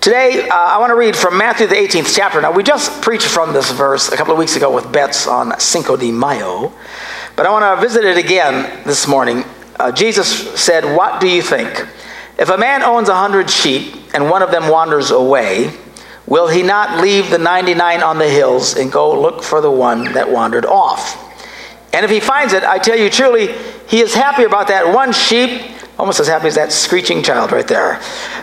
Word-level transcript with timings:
Today, 0.00 0.48
uh, 0.48 0.54
I 0.54 0.78
want 0.78 0.88
to 0.88 0.94
read 0.94 1.14
from 1.14 1.36
Matthew, 1.36 1.66
the 1.66 1.74
18th 1.74 2.16
chapter. 2.16 2.40
Now, 2.40 2.52
we 2.52 2.62
just 2.62 3.02
preached 3.02 3.26
from 3.26 3.52
this 3.52 3.70
verse 3.70 4.10
a 4.10 4.16
couple 4.16 4.32
of 4.32 4.38
weeks 4.38 4.56
ago 4.56 4.74
with 4.74 4.90
Betts 4.90 5.26
on 5.26 5.60
Cinco 5.60 5.94
de 5.94 6.10
Mayo, 6.10 6.72
but 7.36 7.44
I 7.44 7.50
want 7.50 7.78
to 7.78 7.86
visit 7.86 8.06
it 8.06 8.16
again 8.16 8.82
this 8.86 9.06
morning. 9.06 9.44
Uh, 9.78 9.92
Jesus 9.92 10.58
said, 10.58 10.96
What 10.96 11.20
do 11.20 11.28
you 11.28 11.42
think? 11.42 11.86
If 12.38 12.48
a 12.48 12.56
man 12.56 12.82
owns 12.82 13.10
a 13.10 13.14
hundred 13.14 13.50
sheep 13.50 13.94
and 14.14 14.30
one 14.30 14.40
of 14.40 14.50
them 14.50 14.68
wanders 14.68 15.10
away, 15.10 15.70
will 16.26 16.48
he 16.48 16.62
not 16.62 17.02
leave 17.02 17.28
the 17.28 17.36
99 17.36 18.02
on 18.02 18.16
the 18.16 18.28
hills 18.28 18.76
and 18.76 18.90
go 18.90 19.20
look 19.20 19.42
for 19.42 19.60
the 19.60 19.70
one 19.70 20.14
that 20.14 20.30
wandered 20.30 20.64
off? 20.64 21.26
And 21.92 22.06
if 22.06 22.10
he 22.10 22.20
finds 22.20 22.54
it, 22.54 22.64
I 22.64 22.78
tell 22.78 22.96
you 22.96 23.10
truly, 23.10 23.52
he 23.86 24.00
is 24.00 24.14
happy 24.14 24.44
about 24.44 24.68
that 24.68 24.94
one 24.94 25.12
sheep 25.12 25.60
Almost 26.00 26.18
as 26.18 26.28
happy 26.28 26.46
as 26.46 26.54
that 26.54 26.72
screeching 26.72 27.22
child 27.22 27.52
right 27.52 27.68
there. 27.68 27.96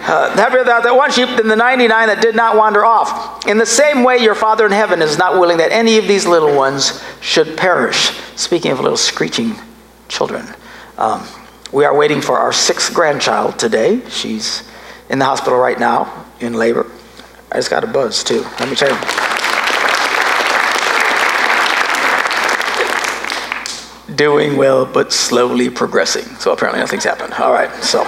Uh, 0.04 0.30
happier 0.36 0.60
about 0.60 0.84
that 0.84 0.96
one 0.96 1.10
sheep 1.12 1.28
than 1.38 1.48
the 1.48 1.56
99 1.56 2.06
that 2.06 2.22
did 2.22 2.36
not 2.36 2.56
wander 2.56 2.86
off. 2.86 3.48
In 3.48 3.58
the 3.58 3.66
same 3.66 4.04
way, 4.04 4.20
your 4.20 4.36
Father 4.36 4.64
in 4.68 4.72
heaven 4.72 5.02
is 5.02 5.18
not 5.18 5.40
willing 5.40 5.58
that 5.58 5.72
any 5.72 5.98
of 5.98 6.08
these 6.08 6.28
little 6.28 6.56
ones 6.56 7.04
should 7.20 7.58
perish. 7.58 8.12
Speaking 8.36 8.70
of 8.70 8.80
little 8.80 8.96
screeching 8.96 9.56
children, 10.08 10.46
um, 11.00 11.26
we 11.74 11.84
are 11.84 11.98
waiting 11.98 12.22
for 12.22 12.38
our 12.38 12.54
sixth 12.54 12.94
grandchild 12.94 13.58
today. 13.58 14.08
She's 14.08 14.62
in 15.10 15.18
the 15.18 15.26
hospital 15.26 15.58
right 15.58 15.80
now 15.80 16.28
in 16.40 16.54
labor. 16.54 16.86
I 17.52 17.56
just 17.56 17.72
got 17.72 17.84
a 17.84 17.88
buzz 17.88 18.24
too. 18.24 18.42
Let 18.60 18.70
me 18.70 18.76
tell 18.76 18.92
you. 18.92 19.37
Doing 24.16 24.58
well, 24.58 24.86
but 24.86 25.12
slowly 25.12 25.70
progressing. 25.70 26.24
So 26.38 26.52
apparently 26.52 26.80
nothing's 26.80 27.04
happened. 27.04 27.34
All 27.34 27.52
right, 27.52 27.74
so 27.84 28.04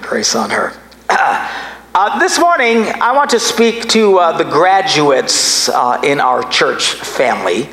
grace 0.00 0.34
on 0.34 0.50
her. 0.50 0.72
Uh, 1.96 2.18
this 2.18 2.40
morning, 2.40 2.78
I 3.00 3.12
want 3.12 3.30
to 3.30 3.38
speak 3.38 3.88
to 3.90 4.18
uh, 4.18 4.36
the 4.36 4.42
graduates 4.42 5.68
uh, 5.68 6.00
in 6.02 6.18
our 6.18 6.42
church 6.50 6.94
family 6.94 7.68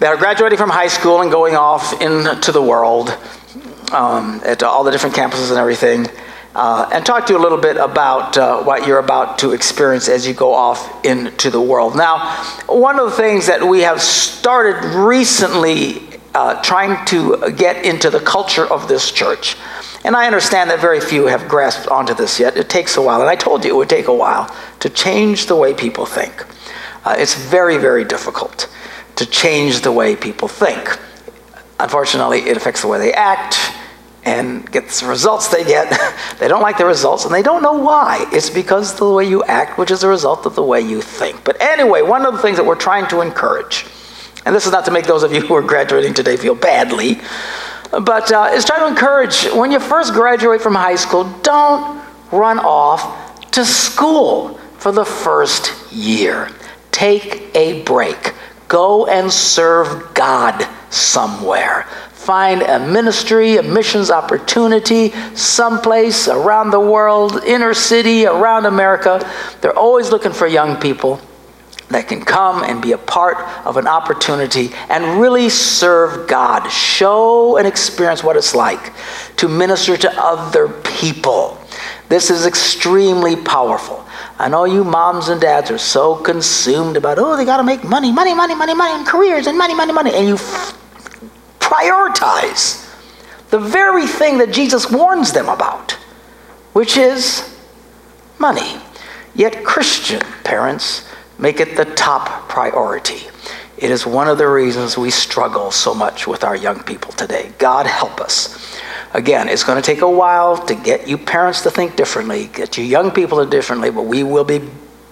that 0.00 0.08
are 0.08 0.16
graduating 0.16 0.58
from 0.58 0.70
high 0.70 0.88
school 0.88 1.20
and 1.20 1.30
going 1.30 1.54
off 1.54 2.02
into 2.02 2.50
the 2.50 2.60
world 2.60 3.16
um, 3.92 4.40
at 4.44 4.64
all 4.64 4.82
the 4.82 4.90
different 4.90 5.14
campuses 5.14 5.50
and 5.50 5.58
everything. 5.58 6.08
Uh, 6.56 6.88
and 6.92 7.06
talk 7.06 7.26
to 7.26 7.32
you 7.32 7.38
a 7.38 7.42
little 7.42 7.58
bit 7.58 7.76
about 7.76 8.36
uh, 8.36 8.60
what 8.62 8.88
you're 8.88 8.98
about 8.98 9.38
to 9.38 9.52
experience 9.52 10.08
as 10.08 10.26
you 10.26 10.34
go 10.34 10.52
off 10.52 11.04
into 11.04 11.48
the 11.48 11.60
world. 11.60 11.96
Now, 11.96 12.42
one 12.66 12.98
of 12.98 13.08
the 13.08 13.16
things 13.16 13.46
that 13.46 13.62
we 13.62 13.82
have 13.82 14.02
started 14.02 14.84
recently 14.96 16.13
uh, 16.34 16.60
trying 16.62 17.04
to 17.06 17.52
get 17.56 17.84
into 17.84 18.10
the 18.10 18.20
culture 18.20 18.66
of 18.66 18.88
this 18.88 19.10
church. 19.10 19.56
And 20.04 20.14
I 20.14 20.26
understand 20.26 20.68
that 20.70 20.80
very 20.80 21.00
few 21.00 21.26
have 21.26 21.48
grasped 21.48 21.88
onto 21.88 22.12
this 22.12 22.38
yet. 22.38 22.56
It 22.56 22.68
takes 22.68 22.96
a 22.96 23.02
while, 23.02 23.20
and 23.20 23.30
I 23.30 23.36
told 23.36 23.64
you 23.64 23.70
it 23.70 23.76
would 23.76 23.88
take 23.88 24.08
a 24.08 24.14
while 24.14 24.54
to 24.80 24.90
change 24.90 25.46
the 25.46 25.56
way 25.56 25.72
people 25.72 26.04
think. 26.04 26.44
Uh, 27.04 27.14
it's 27.16 27.34
very, 27.34 27.78
very 27.78 28.04
difficult 28.04 28.68
to 29.16 29.26
change 29.26 29.80
the 29.80 29.92
way 29.92 30.16
people 30.16 30.48
think. 30.48 30.98
Unfortunately, 31.80 32.40
it 32.40 32.56
affects 32.56 32.82
the 32.82 32.88
way 32.88 32.98
they 32.98 33.12
act 33.12 33.56
and 34.24 34.70
gets 34.72 35.00
the 35.00 35.06
results 35.06 35.48
they 35.48 35.64
get. 35.64 35.90
they 36.38 36.48
don't 36.48 36.62
like 36.62 36.78
the 36.78 36.86
results 36.86 37.24
and 37.24 37.34
they 37.34 37.42
don't 37.42 37.62
know 37.62 37.74
why. 37.74 38.26
It's 38.32 38.50
because 38.50 38.94
the 38.96 39.10
way 39.10 39.24
you 39.24 39.44
act, 39.44 39.78
which 39.78 39.90
is 39.90 40.02
a 40.02 40.08
result 40.08 40.46
of 40.46 40.54
the 40.54 40.62
way 40.62 40.80
you 40.80 41.00
think. 41.00 41.44
But 41.44 41.60
anyway, 41.60 42.02
one 42.02 42.24
of 42.24 42.32
the 42.34 42.40
things 42.40 42.56
that 42.56 42.64
we're 42.64 42.74
trying 42.74 43.06
to 43.08 43.20
encourage 43.20 43.86
and 44.44 44.54
this 44.54 44.66
is 44.66 44.72
not 44.72 44.84
to 44.84 44.90
make 44.90 45.06
those 45.06 45.22
of 45.22 45.32
you 45.32 45.40
who 45.40 45.54
are 45.54 45.62
graduating 45.62 46.14
today 46.14 46.36
feel 46.36 46.54
badly, 46.54 47.20
but 47.90 48.30
uh, 48.32 48.48
it's 48.50 48.64
trying 48.64 48.80
to 48.80 48.86
encourage 48.88 49.46
when 49.52 49.70
you 49.70 49.80
first 49.80 50.12
graduate 50.12 50.60
from 50.60 50.74
high 50.74 50.96
school, 50.96 51.24
don't 51.42 52.02
run 52.32 52.58
off 52.58 53.50
to 53.52 53.64
school 53.64 54.58
for 54.78 54.92
the 54.92 55.04
first 55.04 55.92
year. 55.92 56.50
Take 56.90 57.54
a 57.54 57.82
break. 57.82 58.34
Go 58.68 59.06
and 59.06 59.32
serve 59.32 60.14
God 60.14 60.66
somewhere. 60.90 61.84
Find 62.12 62.62
a 62.62 62.78
ministry, 62.78 63.58
a 63.58 63.62
missions 63.62 64.10
opportunity, 64.10 65.10
someplace 65.34 66.26
around 66.26 66.70
the 66.70 66.80
world, 66.80 67.44
inner 67.44 67.74
city, 67.74 68.26
around 68.26 68.66
America. 68.66 69.30
They're 69.60 69.78
always 69.78 70.10
looking 70.10 70.32
for 70.32 70.46
young 70.46 70.76
people 70.76 71.20
that 71.88 72.08
can 72.08 72.24
come 72.24 72.62
and 72.62 72.80
be 72.80 72.92
a 72.92 72.98
part 72.98 73.36
of 73.66 73.76
an 73.76 73.86
opportunity 73.86 74.70
and 74.88 75.20
really 75.20 75.48
serve 75.48 76.28
God. 76.28 76.68
Show 76.68 77.56
and 77.56 77.66
experience 77.66 78.24
what 78.24 78.36
it's 78.36 78.54
like 78.54 78.92
to 79.36 79.48
minister 79.48 79.96
to 79.96 80.12
other 80.20 80.68
people. 80.68 81.60
This 82.08 82.30
is 82.30 82.46
extremely 82.46 83.36
powerful. 83.36 84.04
I 84.38 84.48
know 84.48 84.64
you 84.64 84.82
moms 84.84 85.28
and 85.28 85.40
dads 85.40 85.70
are 85.70 85.78
so 85.78 86.16
consumed 86.16 86.96
about, 86.96 87.18
oh, 87.18 87.36
they 87.36 87.44
got 87.44 87.58
to 87.58 87.62
make 87.62 87.84
money, 87.84 88.10
money, 88.10 88.34
money, 88.34 88.54
money, 88.54 88.74
money, 88.74 88.94
and 88.94 89.06
careers, 89.06 89.46
and 89.46 89.56
money, 89.56 89.74
money, 89.74 89.92
money. 89.92 90.12
And 90.12 90.26
you 90.26 90.34
f- 90.34 90.76
prioritize 91.60 92.80
the 93.50 93.58
very 93.58 94.06
thing 94.06 94.38
that 94.38 94.52
Jesus 94.52 94.90
warns 94.90 95.32
them 95.32 95.48
about, 95.48 95.92
which 96.72 96.96
is 96.96 97.56
money. 98.38 98.80
Yet, 99.34 99.64
Christian 99.64 100.20
parents, 100.42 101.08
Make 101.38 101.60
it 101.60 101.76
the 101.76 101.84
top 101.84 102.48
priority. 102.48 103.26
It 103.76 103.90
is 103.90 104.06
one 104.06 104.28
of 104.28 104.38
the 104.38 104.48
reasons 104.48 104.96
we 104.96 105.10
struggle 105.10 105.70
so 105.70 105.94
much 105.94 106.26
with 106.26 106.44
our 106.44 106.54
young 106.54 106.82
people 106.82 107.12
today. 107.12 107.52
God 107.58 107.86
help 107.86 108.20
us. 108.20 108.78
Again, 109.14 109.48
it's 109.48 109.64
going 109.64 109.80
to 109.80 109.84
take 109.84 110.00
a 110.00 110.10
while 110.10 110.56
to 110.66 110.74
get 110.74 111.08
you 111.08 111.18
parents 111.18 111.62
to 111.62 111.70
think 111.70 111.96
differently, 111.96 112.46
get 112.52 112.78
you 112.78 112.84
young 112.84 113.10
people 113.10 113.44
to 113.44 113.50
differently, 113.50 113.90
but 113.90 114.02
we 114.02 114.22
will 114.22 114.44
be 114.44 114.60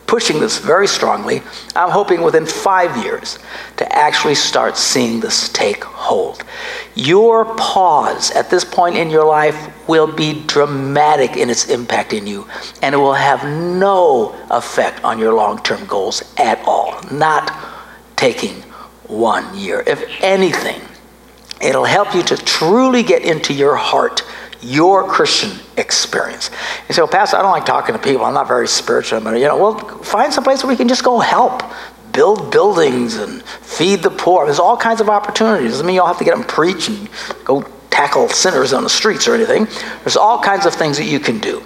pushing 0.06 0.40
this 0.40 0.58
very 0.58 0.86
strongly. 0.86 1.40
I'm 1.74 1.90
hoping 1.90 2.20
within 2.20 2.44
five 2.44 3.02
years 3.02 3.38
to 3.78 3.92
actually 3.92 4.34
start 4.34 4.76
seeing 4.76 5.20
this 5.20 5.48
take 5.48 5.82
hold. 5.82 6.44
Your 6.94 7.44
pause 7.56 8.30
at 8.32 8.50
this 8.50 8.64
point 8.64 8.96
in 8.96 9.08
your 9.08 9.24
life 9.24 9.88
will 9.88 10.12
be 10.12 10.42
dramatic 10.46 11.36
in 11.36 11.48
its 11.48 11.68
impact 11.68 12.12
in 12.12 12.26
you, 12.26 12.46
and 12.82 12.94
it 12.94 12.98
will 12.98 13.14
have 13.14 13.44
no 13.44 14.34
effect 14.50 15.02
on 15.02 15.18
your 15.18 15.32
long 15.32 15.62
term 15.62 15.86
goals 15.86 16.22
at 16.36 16.60
all. 16.66 17.00
Not 17.10 17.50
taking 18.16 18.62
one 19.06 19.58
year. 19.58 19.82
If 19.86 20.04
anything, 20.20 20.80
it'll 21.60 21.84
help 21.84 22.14
you 22.14 22.22
to 22.24 22.36
truly 22.36 23.02
get 23.02 23.22
into 23.22 23.54
your 23.54 23.76
heart 23.76 24.22
your 24.62 25.06
Christian 25.08 25.50
experience. 25.76 26.50
You 26.88 26.94
say, 26.94 27.02
well, 27.02 27.08
Pastor, 27.08 27.36
I 27.36 27.42
don't 27.42 27.50
like 27.50 27.66
talking 27.66 27.94
to 27.94 28.00
people. 28.00 28.24
I'm 28.24 28.34
not 28.34 28.46
very 28.46 28.68
spiritual. 28.68 29.20
But, 29.20 29.34
you 29.34 29.48
know, 29.48 29.56
well, 29.56 29.78
find 30.02 30.32
some 30.32 30.44
place 30.44 30.62
where 30.62 30.72
we 30.72 30.76
can 30.76 30.88
just 30.88 31.04
go 31.04 31.18
help. 31.18 31.62
Build 32.12 32.50
buildings 32.50 33.16
and 33.16 33.42
feed 33.42 34.02
the 34.02 34.10
poor. 34.10 34.44
There's 34.44 34.58
all 34.58 34.76
kinds 34.76 35.00
of 35.00 35.08
opportunities. 35.08 35.72
Doesn't 35.72 35.86
mean 35.86 35.94
you 35.94 36.02
all 36.02 36.06
have 36.06 36.18
to 36.18 36.24
get 36.24 36.36
them 36.36 36.44
preach 36.44 36.88
and 36.88 37.08
go 37.44 37.62
tackle 37.90 38.28
sinners 38.28 38.72
on 38.72 38.82
the 38.82 38.90
streets 38.90 39.26
or 39.26 39.34
anything. 39.34 39.66
There's 40.00 40.16
all 40.16 40.40
kinds 40.40 40.66
of 40.66 40.74
things 40.74 40.98
that 40.98 41.04
you 41.04 41.20
can 41.20 41.38
do. 41.38 41.62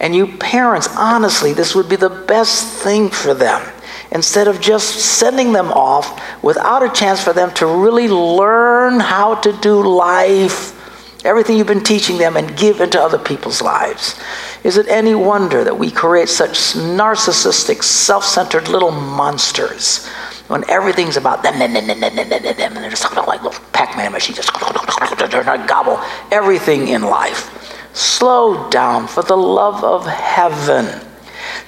And 0.00 0.14
you 0.14 0.26
parents, 0.38 0.88
honestly, 0.96 1.52
this 1.52 1.74
would 1.74 1.88
be 1.88 1.96
the 1.96 2.10
best 2.10 2.82
thing 2.82 3.10
for 3.10 3.34
them. 3.34 3.70
Instead 4.10 4.48
of 4.48 4.60
just 4.60 4.96
sending 4.96 5.52
them 5.52 5.72
off 5.72 6.42
without 6.42 6.82
a 6.82 6.90
chance 6.90 7.22
for 7.22 7.32
them 7.32 7.52
to 7.54 7.66
really 7.66 8.08
learn 8.08 9.00
how 9.00 9.36
to 9.36 9.52
do 9.60 9.82
life 9.82 10.78
everything 11.24 11.56
you've 11.56 11.66
been 11.66 11.84
teaching 11.84 12.18
them 12.18 12.36
and 12.36 12.56
give 12.56 12.80
into 12.80 13.00
other 13.00 13.18
people's 13.18 13.62
lives. 13.62 14.18
Is 14.64 14.76
it 14.76 14.86
any 14.88 15.14
wonder 15.14 15.64
that 15.64 15.76
we 15.76 15.90
create 15.90 16.28
such 16.28 16.74
narcissistic, 16.74 17.82
self 17.82 18.24
centered 18.24 18.68
little 18.68 18.92
monsters 18.92 20.06
when 20.46 20.68
everything's 20.70 21.16
about 21.16 21.42
them, 21.42 21.58
them, 21.58 21.72
them, 21.72 21.86
them, 21.86 22.00
them, 22.00 22.14
them, 22.14 22.28
them, 22.28 22.42
them 22.42 22.72
and 22.72 22.76
they're 22.76 22.90
just 22.90 23.04
like 23.16 23.42
little 23.42 23.60
Pac 23.72 23.96
Man 23.96 24.12
machines, 24.12 24.36
just 24.36 24.52
gobble 24.52 26.00
everything 26.30 26.88
in 26.88 27.02
life? 27.02 27.58
Slow 27.92 28.70
down 28.70 29.06
for 29.08 29.22
the 29.22 29.36
love 29.36 29.82
of 29.82 30.06
heaven. 30.06 31.06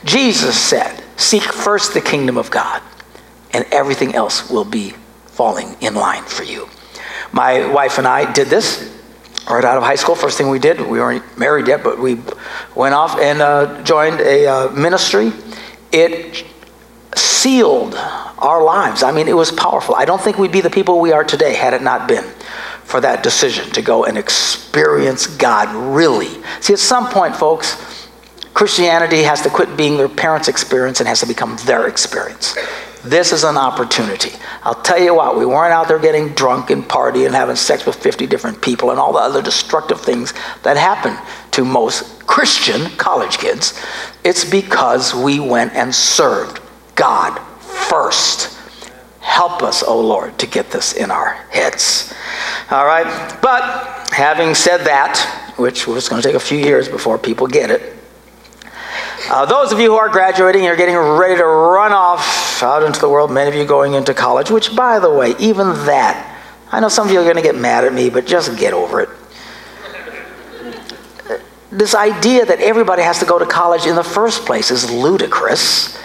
Jesus 0.05 0.59
said, 0.61 1.03
Seek 1.17 1.43
first 1.43 1.95
the 1.95 2.01
kingdom 2.01 2.37
of 2.37 2.51
God, 2.51 2.81
and 3.53 3.65
everything 3.73 4.15
else 4.15 4.49
will 4.51 4.65
be 4.65 4.95
falling 5.27 5.77
in 5.81 5.95
line 5.95 6.25
for 6.25 6.45
you. 6.45 6.69
My 7.33 7.67
wife 7.73 7.99
and 7.99 8.07
I 8.07 8.33
did 8.33 8.49
this 8.49 8.94
right 9.49 9.65
out 9.65 9.77
of 9.77 9.83
high 9.83 9.95
school, 9.95 10.15
first 10.15 10.39
thing 10.39 10.49
we 10.49 10.59
did, 10.59 10.81
we 10.81 10.99
weren't 10.99 11.39
married 11.39 11.67
yet, 11.67 11.83
but 11.85 11.99
we 11.99 12.21
went 12.75 12.95
off 12.95 13.19
and 13.19 13.43
uh, 13.43 13.83
joined 13.83 14.21
a 14.21 14.47
uh, 14.47 14.71
ministry. 14.71 15.33
It 15.93 16.45
sealed 17.15 17.95
our 17.95 18.63
lives. 18.63 19.03
I 19.03 19.13
mean, 19.13 19.29
it 19.29 19.37
was 19.37 19.53
powerful. 19.53 19.95
I 19.95 20.05
don't 20.05 20.21
think 20.21 20.39
we'd 20.39 20.53
be 20.53 20.61
the 20.61 20.71
people 20.71 21.01
we 21.01 21.13
are 21.13 21.25
today 21.25 21.55
had 21.55 21.75
it 21.75 21.83
not 21.83 22.09
been 22.09 22.25
for 22.85 23.01
that 23.01 23.23
decision 23.23 23.71
to 23.73 23.83
go 23.83 24.05
and 24.05 24.19
experience 24.19 25.27
God 25.27 25.75
really. 25.95 26.43
See, 26.61 26.73
at 26.73 26.79
some 26.79 27.09
point, 27.09 27.35
folks, 27.35 28.09
Christianity 28.53 29.23
has 29.23 29.43
to 29.43 29.51
quit 29.51 29.77
being 29.77 29.97
their 29.97 30.09
parents' 30.09 30.49
experience 30.49 31.01
and 31.01 31.09
has 31.09 31.21
to 31.21 31.27
become 31.27 31.57
their 31.65 31.89
experience. 31.89 32.57
This 33.05 33.33
is 33.33 33.45
an 33.45 33.59
opportunity. 33.59 34.31
I'll 34.63 34.81
tell 34.83 34.99
you 34.99 35.15
what, 35.15 35.37
we 35.37 35.45
weren't 35.45 35.73
out 35.73 35.89
there 35.89 35.99
getting 35.99 36.31
drunk 36.31 36.71
and 36.71 36.83
partying 36.83 37.27
and 37.27 37.35
having 37.35 37.57
sex 37.57 37.85
with 37.85 37.97
50 37.97 38.27
different 38.27 38.63
people 38.63 38.91
and 38.91 38.99
all 38.99 39.13
the 39.13 39.19
other 39.19 39.43
destructive 39.43 40.01
things 40.01 40.33
that 40.63 40.79
happen 40.79 41.17
to 41.51 41.65
most 41.65 42.27
Christian 42.27 42.87
college 42.97 43.37
kids. 43.37 43.79
It's 44.25 44.45
because 44.49 45.15
we 45.15 45.39
went 45.39 45.75
and 45.75 45.95
served 45.95 46.61
God 46.95 47.39
first. 47.59 48.59
Help 49.21 49.63
us, 49.63 49.83
O 49.83 49.89
oh 49.89 50.01
Lord, 50.01 50.39
to 50.39 50.47
get 50.47 50.71
this 50.71 50.95
in 50.95 51.11
our 51.11 51.35
heads. 51.51 52.15
All 52.71 52.87
right? 52.87 53.39
But 53.43 54.09
having 54.13 54.55
said 54.55 54.79
that, 54.85 55.53
which 55.57 55.87
was 55.87 56.09
going 56.09 56.23
to 56.23 56.29
take 56.29 56.37
a 56.37 56.41
few 56.41 56.59
years 56.59 56.89
before 56.89 57.19
people 57.19 57.47
get 57.47 57.71
it, 57.71 57.95
uh, 59.31 59.47
those 59.47 59.73
of 59.73 59.81
you 59.81 59.91
who 59.91 59.97
are 59.97 60.09
graduating, 60.09 60.65
you're 60.65 60.77
getting 60.77 60.97
ready 60.97 61.37
to 61.37 61.45
run 61.45 61.93
off 61.93 62.63
out 62.63 62.83
into 62.83 63.01
the 63.01 63.09
world, 63.09 63.31
many 63.31 63.49
of 63.49 63.55
you 63.55 63.65
going 63.65 63.95
into 63.95 64.13
college, 64.15 64.51
which, 64.51 64.75
by 64.75 64.99
the 64.99 65.11
way, 65.11 65.35
even 65.39 65.69
that, 65.87 66.31
I 66.71 66.81
know 66.81 66.89
some 66.89 67.07
of 67.07 67.13
you 67.13 67.21
are 67.21 67.25
going 67.25 67.37
to 67.37 67.43
get 67.43 67.55
mad 67.55 67.85
at 67.85 67.93
me, 67.93 68.11
but 68.11 68.27
just 68.27 68.59
get 68.59 68.73
over 68.73 69.01
it. 69.01 69.09
This 71.71 71.95
idea 71.95 72.45
that 72.47 72.61
everybody 72.61 73.03
has 73.03 73.19
to 73.19 73.27
go 73.27 73.39
to 73.39 73.47
college 73.47 73.87
in 73.87 73.97
the 73.97 74.05
first 74.05 74.47
place 74.47 74.71
is 74.71 74.91
ludicrous. 74.91 75.99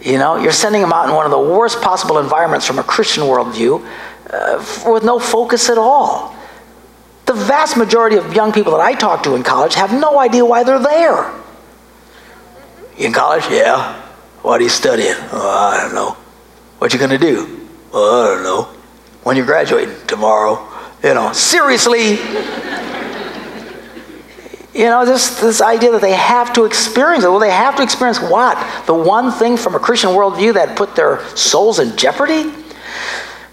You 0.00 0.18
know, 0.18 0.36
you're 0.36 0.52
sending 0.52 0.82
them 0.82 0.92
out 0.92 1.08
in 1.08 1.14
one 1.14 1.24
of 1.24 1.30
the 1.30 1.38
worst 1.38 1.80
possible 1.80 2.18
environments 2.18 2.66
from 2.66 2.78
a 2.78 2.82
Christian 2.82 3.24
worldview 3.24 3.84
uh, 4.30 4.92
with 4.92 5.04
no 5.04 5.18
focus 5.18 5.70
at 5.70 5.78
all. 5.78 6.36
The 7.26 7.34
vast 7.34 7.76
majority 7.76 8.16
of 8.16 8.34
young 8.34 8.52
people 8.52 8.72
that 8.72 8.80
I 8.80 8.94
talk 8.94 9.22
to 9.24 9.34
in 9.34 9.42
college 9.42 9.74
have 9.74 9.92
no 9.92 10.18
idea 10.18 10.44
why 10.44 10.62
they're 10.62 10.78
there. 10.78 11.32
In 12.98 13.12
college? 13.12 13.44
Yeah. 13.50 14.02
What 14.42 14.60
are 14.60 14.64
you 14.64 14.70
studying? 14.70 15.14
Oh, 15.32 15.72
I 15.72 15.80
don't 15.82 15.94
know. 15.94 16.16
What 16.78 16.92
you 16.92 16.98
gonna 16.98 17.18
do? 17.18 17.66
Oh, 17.92 18.24
I 18.24 18.34
don't 18.34 18.44
know. 18.44 18.64
When 19.22 19.36
you're 19.36 19.46
graduating? 19.46 19.94
Tomorrow. 20.06 20.66
You 21.02 21.14
know, 21.14 21.32
seriously. 21.32 22.12
you 24.74 24.84
know, 24.84 25.04
this, 25.04 25.40
this 25.40 25.60
idea 25.60 25.92
that 25.92 26.00
they 26.00 26.12
have 26.12 26.52
to 26.54 26.64
experience 26.64 27.24
it. 27.24 27.28
Well, 27.28 27.38
they 27.38 27.50
have 27.50 27.76
to 27.76 27.82
experience 27.82 28.20
what? 28.20 28.56
The 28.86 28.94
one 28.94 29.32
thing 29.32 29.56
from 29.56 29.74
a 29.74 29.78
Christian 29.78 30.10
worldview 30.10 30.54
that 30.54 30.76
put 30.76 30.96
their 30.96 31.24
souls 31.36 31.78
in 31.78 31.96
jeopardy? 31.96 32.52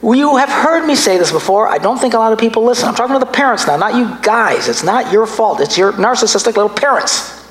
You 0.03 0.37
have 0.37 0.49
heard 0.49 0.85
me 0.85 0.95
say 0.95 1.17
this 1.17 1.31
before. 1.31 1.67
I 1.67 1.79
don't 1.79 1.97
think 1.97 2.13
a 2.13 2.17
lot 2.17 2.31
of 2.31 2.37
people 2.37 2.63
listen. 2.63 2.87
I'm 2.87 2.95
talking 2.95 3.15
to 3.15 3.19
the 3.19 3.25
parents 3.25 3.65
now, 3.65 3.75
not 3.75 3.95
you 3.95 4.15
guys. 4.21 4.67
It's 4.67 4.83
not 4.83 5.11
your 5.11 5.25
fault. 5.25 5.61
It's 5.61 5.77
your 5.77 5.93
narcissistic 5.93 6.57
little 6.57 6.69
parents 6.69 7.44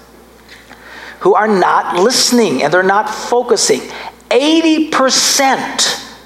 who 1.25 1.35
are 1.35 1.49
not 1.49 1.97
listening 1.97 2.63
and 2.63 2.73
they're 2.73 2.83
not 2.83 3.09
focusing. 3.09 3.81
80% 4.29 5.81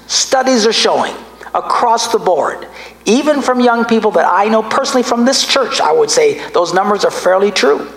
studies 0.09 0.67
are 0.67 0.73
showing 0.73 1.15
across 1.55 2.11
the 2.11 2.19
board, 2.19 2.67
even 3.05 3.41
from 3.41 3.61
young 3.61 3.85
people 3.85 4.11
that 4.11 4.27
I 4.29 4.49
know 4.49 4.61
personally 4.61 5.03
from 5.03 5.23
this 5.23 5.47
church, 5.47 5.79
I 5.79 5.93
would 5.93 6.11
say 6.11 6.47
those 6.51 6.73
numbers 6.73 7.05
are 7.05 7.11
fairly 7.11 7.49
true. 7.49 7.89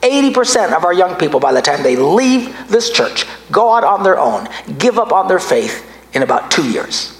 80% 0.00 0.72
of 0.72 0.84
our 0.84 0.94
young 0.94 1.16
people, 1.16 1.38
by 1.38 1.52
the 1.52 1.60
time 1.60 1.82
they 1.82 1.96
leave 1.96 2.56
this 2.68 2.90
church, 2.90 3.26
go 3.52 3.74
out 3.74 3.84
on 3.84 4.02
their 4.02 4.18
own, 4.18 4.48
give 4.78 4.98
up 4.98 5.12
on 5.12 5.28
their 5.28 5.38
faith 5.38 5.84
in 6.14 6.22
about 6.22 6.50
two 6.50 6.68
years 6.68 7.14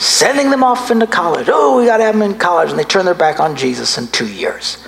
sending 0.00 0.50
them 0.50 0.64
off 0.64 0.90
into 0.90 1.06
college. 1.06 1.48
Oh, 1.50 1.78
we 1.78 1.84
got 1.84 1.98
to 1.98 2.04
have 2.04 2.14
them 2.14 2.22
in 2.22 2.38
college. 2.38 2.70
And 2.70 2.78
they 2.78 2.84
turn 2.84 3.04
their 3.04 3.14
back 3.14 3.38
on 3.38 3.54
Jesus 3.54 3.98
in 3.98 4.08
two 4.08 4.26
years. 4.26 4.78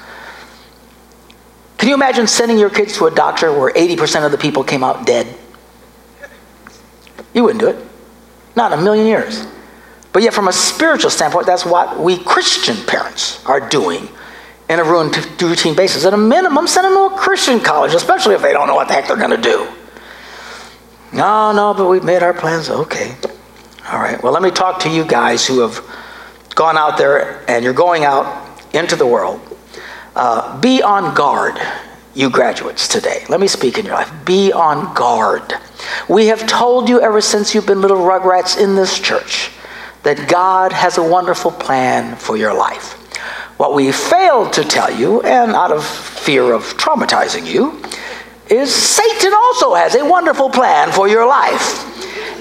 Can 1.82 1.88
you 1.88 1.96
imagine 1.96 2.28
sending 2.28 2.60
your 2.60 2.70
kids 2.70 2.96
to 2.98 3.06
a 3.06 3.10
doctor 3.10 3.52
where 3.52 3.72
80% 3.72 4.24
of 4.24 4.30
the 4.30 4.38
people 4.38 4.62
came 4.62 4.84
out 4.84 5.04
dead? 5.04 5.26
You 7.34 7.42
wouldn't 7.42 7.58
do 7.58 7.70
it. 7.70 7.86
Not 8.54 8.72
in 8.72 8.78
a 8.78 8.82
million 8.82 9.04
years. 9.04 9.44
But 10.12 10.22
yet, 10.22 10.32
from 10.32 10.46
a 10.46 10.52
spiritual 10.52 11.10
standpoint, 11.10 11.44
that's 11.44 11.66
what 11.66 11.98
we 11.98 12.18
Christian 12.22 12.76
parents 12.86 13.44
are 13.46 13.68
doing 13.68 14.08
in 14.70 14.78
a 14.78 14.84
routine 14.84 15.74
basis. 15.74 16.04
At 16.04 16.14
a 16.14 16.16
minimum, 16.16 16.68
send 16.68 16.84
them 16.84 16.94
to 16.94 17.16
a 17.16 17.18
Christian 17.18 17.58
college, 17.58 17.94
especially 17.94 18.36
if 18.36 18.42
they 18.42 18.52
don't 18.52 18.68
know 18.68 18.76
what 18.76 18.86
the 18.86 18.94
heck 18.94 19.08
they're 19.08 19.16
going 19.16 19.30
to 19.30 19.36
do. 19.36 19.66
No, 21.12 21.50
no, 21.50 21.74
but 21.74 21.88
we've 21.88 22.04
made 22.04 22.22
our 22.22 22.32
plans. 22.32 22.70
Okay. 22.70 23.16
All 23.90 23.98
right, 23.98 24.22
well, 24.22 24.32
let 24.32 24.42
me 24.42 24.52
talk 24.52 24.78
to 24.82 24.88
you 24.88 25.04
guys 25.04 25.44
who 25.44 25.58
have 25.58 25.84
gone 26.54 26.78
out 26.78 26.96
there 26.96 27.44
and 27.50 27.64
you're 27.64 27.74
going 27.74 28.04
out 28.04 28.48
into 28.72 28.94
the 28.94 29.04
world. 29.04 29.40
Uh, 30.14 30.60
be 30.60 30.82
on 30.82 31.14
guard, 31.14 31.58
you 32.14 32.28
graduates 32.28 32.86
today. 32.86 33.24
Let 33.28 33.40
me 33.40 33.46
speak 33.46 33.78
in 33.78 33.86
your 33.86 33.94
life. 33.94 34.12
Be 34.24 34.52
on 34.52 34.94
guard. 34.94 35.54
We 36.08 36.26
have 36.26 36.46
told 36.46 36.88
you 36.88 37.00
ever 37.00 37.20
since 37.20 37.54
you've 37.54 37.66
been 37.66 37.80
little 37.80 37.98
rugrats 37.98 38.62
in 38.62 38.74
this 38.74 38.98
church 38.98 39.50
that 40.02 40.28
God 40.28 40.72
has 40.72 40.98
a 40.98 41.02
wonderful 41.02 41.50
plan 41.50 42.16
for 42.16 42.36
your 42.36 42.52
life. 42.52 42.94
What 43.58 43.74
we 43.74 43.92
failed 43.92 44.52
to 44.54 44.64
tell 44.64 44.90
you, 44.90 45.22
and 45.22 45.52
out 45.52 45.70
of 45.70 45.84
fear 45.84 46.52
of 46.52 46.64
traumatizing 46.76 47.46
you, 47.46 47.82
is 48.50 48.74
Satan 48.74 49.32
also 49.32 49.74
has 49.74 49.94
a 49.94 50.04
wonderful 50.04 50.50
plan 50.50 50.90
for 50.92 51.08
your 51.08 51.26
life 51.26 51.88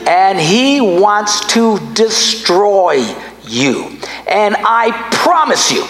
and 0.07 0.39
he 0.39 0.81
wants 0.81 1.45
to 1.53 1.79
destroy 1.94 3.15
you. 3.47 3.97
And 4.27 4.56
I 4.57 4.91
promise 5.12 5.71
you, 5.71 5.85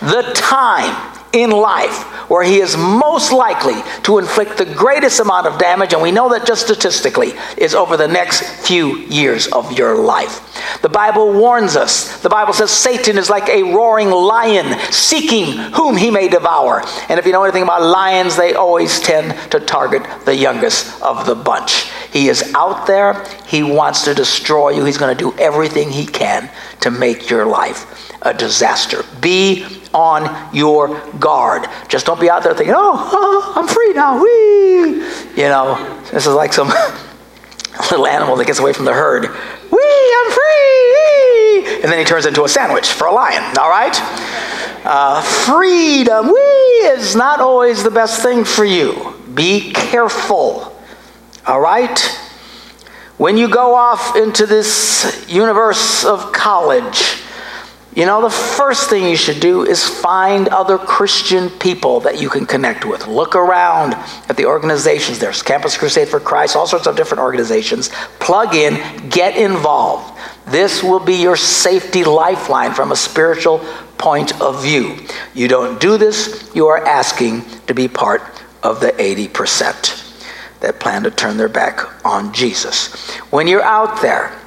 the 0.00 0.22
time 0.34 1.16
in 1.32 1.50
life 1.50 2.04
where 2.30 2.42
he 2.42 2.60
is 2.60 2.76
most 2.76 3.32
likely 3.32 3.74
to 4.02 4.18
inflict 4.18 4.58
the 4.58 4.64
greatest 4.64 5.20
amount 5.20 5.46
of 5.46 5.58
damage, 5.58 5.92
and 5.92 6.02
we 6.02 6.10
know 6.10 6.28
that 6.30 6.46
just 6.46 6.64
statistically, 6.64 7.32
is 7.56 7.74
over 7.74 7.96
the 7.96 8.08
next 8.08 8.42
few 8.66 8.98
years 8.98 9.46
of 9.48 9.70
your 9.78 9.96
life. 9.96 10.80
The 10.82 10.88
Bible 10.88 11.32
warns 11.32 11.76
us. 11.76 12.20
The 12.22 12.28
Bible 12.28 12.52
says 12.52 12.70
Satan 12.70 13.18
is 13.18 13.30
like 13.30 13.48
a 13.48 13.62
roaring 13.62 14.10
lion 14.10 14.78
seeking 14.90 15.52
whom 15.74 15.96
he 15.96 16.10
may 16.10 16.28
devour. 16.28 16.82
And 17.08 17.18
if 17.18 17.26
you 17.26 17.32
know 17.32 17.44
anything 17.44 17.62
about 17.62 17.82
lions, 17.82 18.36
they 18.36 18.54
always 18.54 18.98
tend 19.00 19.34
to 19.52 19.60
target 19.60 20.02
the 20.24 20.34
youngest 20.34 21.00
of 21.02 21.26
the 21.26 21.34
bunch. 21.34 21.90
He 22.12 22.28
is 22.28 22.52
out 22.54 22.86
there. 22.86 23.24
He 23.46 23.62
wants 23.62 24.04
to 24.04 24.14
destroy 24.14 24.70
you. 24.70 24.84
He's 24.84 24.98
going 24.98 25.16
to 25.16 25.18
do 25.18 25.36
everything 25.38 25.90
he 25.90 26.06
can 26.06 26.50
to 26.80 26.90
make 26.90 27.30
your 27.30 27.46
life 27.46 28.05
a 28.26 28.34
disaster. 28.34 29.04
Be 29.20 29.64
on 29.94 30.54
your 30.54 31.00
guard. 31.18 31.66
Just 31.88 32.06
don't 32.06 32.20
be 32.20 32.28
out 32.28 32.42
there 32.42 32.54
thinking, 32.54 32.74
oh, 32.76 33.10
oh 33.12 33.52
I'm 33.56 33.68
free 33.68 33.92
now. 33.92 34.22
Whee! 34.22 35.40
You 35.40 35.48
know, 35.48 36.02
this 36.12 36.26
is 36.26 36.34
like 36.34 36.52
some 36.52 36.68
little 37.90 38.06
animal 38.06 38.36
that 38.36 38.46
gets 38.46 38.58
away 38.58 38.72
from 38.72 38.84
the 38.84 38.92
herd. 38.92 39.22
Whee, 39.22 40.14
I'm 40.18 40.32
free! 40.32 41.82
And 41.82 41.92
then 41.92 41.98
he 41.98 42.04
turns 42.04 42.26
into 42.26 42.44
a 42.44 42.48
sandwich 42.48 42.88
for 42.92 43.06
a 43.06 43.12
lion, 43.12 43.42
all 43.58 43.70
right? 43.70 43.96
Uh, 44.84 45.22
freedom, 45.22 46.26
whee, 46.26 46.86
is 46.92 47.16
not 47.16 47.40
always 47.40 47.82
the 47.82 47.90
best 47.90 48.22
thing 48.22 48.44
for 48.44 48.64
you. 48.64 49.14
Be 49.34 49.72
careful, 49.72 50.76
all 51.46 51.60
right? 51.60 51.98
When 53.18 53.36
you 53.36 53.48
go 53.48 53.74
off 53.74 54.14
into 54.16 54.46
this 54.46 55.26
universe 55.28 56.04
of 56.04 56.32
college, 56.32 57.22
you 57.96 58.04
know, 58.04 58.20
the 58.20 58.28
first 58.28 58.90
thing 58.90 59.08
you 59.08 59.16
should 59.16 59.40
do 59.40 59.64
is 59.64 59.88
find 59.88 60.48
other 60.48 60.76
Christian 60.76 61.48
people 61.48 62.00
that 62.00 62.20
you 62.20 62.28
can 62.28 62.44
connect 62.44 62.84
with. 62.84 63.06
Look 63.06 63.34
around 63.34 63.94
at 64.28 64.36
the 64.36 64.44
organizations. 64.44 65.18
There's 65.18 65.42
Campus 65.42 65.78
Crusade 65.78 66.06
for 66.06 66.20
Christ, 66.20 66.56
all 66.56 66.66
sorts 66.66 66.86
of 66.86 66.94
different 66.94 67.22
organizations. 67.22 67.88
Plug 68.20 68.54
in, 68.54 69.08
get 69.08 69.38
involved. 69.38 70.20
This 70.46 70.82
will 70.82 71.00
be 71.00 71.14
your 71.14 71.36
safety 71.36 72.04
lifeline 72.04 72.74
from 72.74 72.92
a 72.92 72.96
spiritual 72.96 73.60
point 73.96 74.38
of 74.42 74.62
view. 74.62 74.98
You 75.32 75.48
don't 75.48 75.80
do 75.80 75.96
this, 75.96 76.50
you 76.54 76.66
are 76.66 76.86
asking 76.86 77.46
to 77.66 77.72
be 77.72 77.88
part 77.88 78.20
of 78.62 78.80
the 78.80 78.92
80% 78.92 80.02
that 80.60 80.78
plan 80.80 81.04
to 81.04 81.10
turn 81.10 81.38
their 81.38 81.48
back 81.48 82.04
on 82.04 82.34
Jesus. 82.34 83.10
When 83.30 83.46
you're 83.46 83.62
out 83.62 84.02
there, 84.02 84.38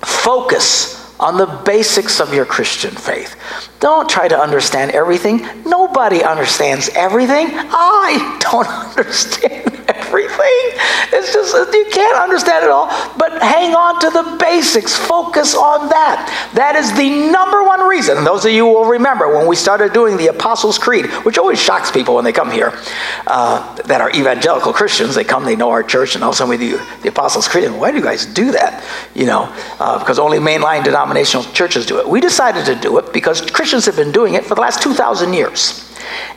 focus 0.00 1.05
on 1.18 1.36
the 1.36 1.46
basics 1.64 2.20
of 2.20 2.32
your 2.34 2.44
Christian 2.44 2.94
faith. 2.94 3.36
Don't 3.80 4.08
try 4.08 4.28
to 4.28 4.38
understand 4.38 4.90
everything. 4.92 5.46
Nobody 5.64 6.22
understands 6.22 6.88
everything. 6.90 7.48
I 7.52 8.38
don't 8.40 8.66
understand 8.98 9.72
everything. 10.36 10.80
It's 11.12 11.32
just, 11.32 11.54
you 11.54 11.86
can't 11.90 12.18
understand 12.18 12.64
it 12.64 12.70
all, 12.70 12.86
but 13.16 13.40
hang 13.42 13.74
on 13.74 14.00
to 14.00 14.10
the 14.10 14.36
basics. 14.38 14.96
Focus 14.96 15.54
on 15.54 15.88
that. 15.88 16.50
That 16.54 16.76
is 16.76 16.92
the 16.94 17.30
number 17.30 17.62
one 17.62 17.86
reason. 17.86 18.24
Those 18.24 18.44
of 18.44 18.52
you 18.52 18.66
will 18.66 18.84
remember 18.84 19.36
when 19.36 19.46
we 19.46 19.56
started 19.56 19.92
doing 19.92 20.16
the 20.16 20.28
Apostles' 20.28 20.78
Creed, 20.78 21.06
which 21.24 21.38
always 21.38 21.60
shocks 21.60 21.90
people 21.90 22.14
when 22.14 22.24
they 22.24 22.32
come 22.32 22.50
here 22.50 22.72
uh, 23.26 23.74
that 23.82 24.00
are 24.00 24.10
evangelical 24.10 24.72
Christians. 24.72 25.14
They 25.14 25.24
come, 25.24 25.44
they 25.44 25.56
know 25.56 25.70
our 25.70 25.82
church, 25.82 26.14
and 26.14 26.24
all 26.24 26.30
of 26.30 26.34
a 26.34 26.38
sudden 26.38 26.50
we 26.50 26.58
do 26.58 26.80
the 27.02 27.08
Apostles' 27.08 27.48
Creed. 27.48 27.64
And 27.64 27.80
why 27.80 27.90
do 27.90 27.96
you 27.96 28.02
guys 28.02 28.26
do 28.26 28.52
that? 28.52 28.84
You 29.14 29.26
know, 29.26 29.52
uh, 29.78 29.98
because 29.98 30.18
only 30.18 30.38
mainline 30.38 30.84
denominational 30.84 31.44
churches 31.52 31.86
do 31.86 31.98
it. 31.98 32.08
We 32.08 32.20
decided 32.20 32.66
to 32.66 32.74
do 32.74 32.98
it 32.98 33.12
because 33.12 33.40
Christians 33.50 33.86
have 33.86 33.96
been 33.96 34.12
doing 34.12 34.34
it 34.34 34.44
for 34.44 34.54
the 34.54 34.60
last 34.60 34.82
2,000 34.82 35.32
years. 35.32 35.85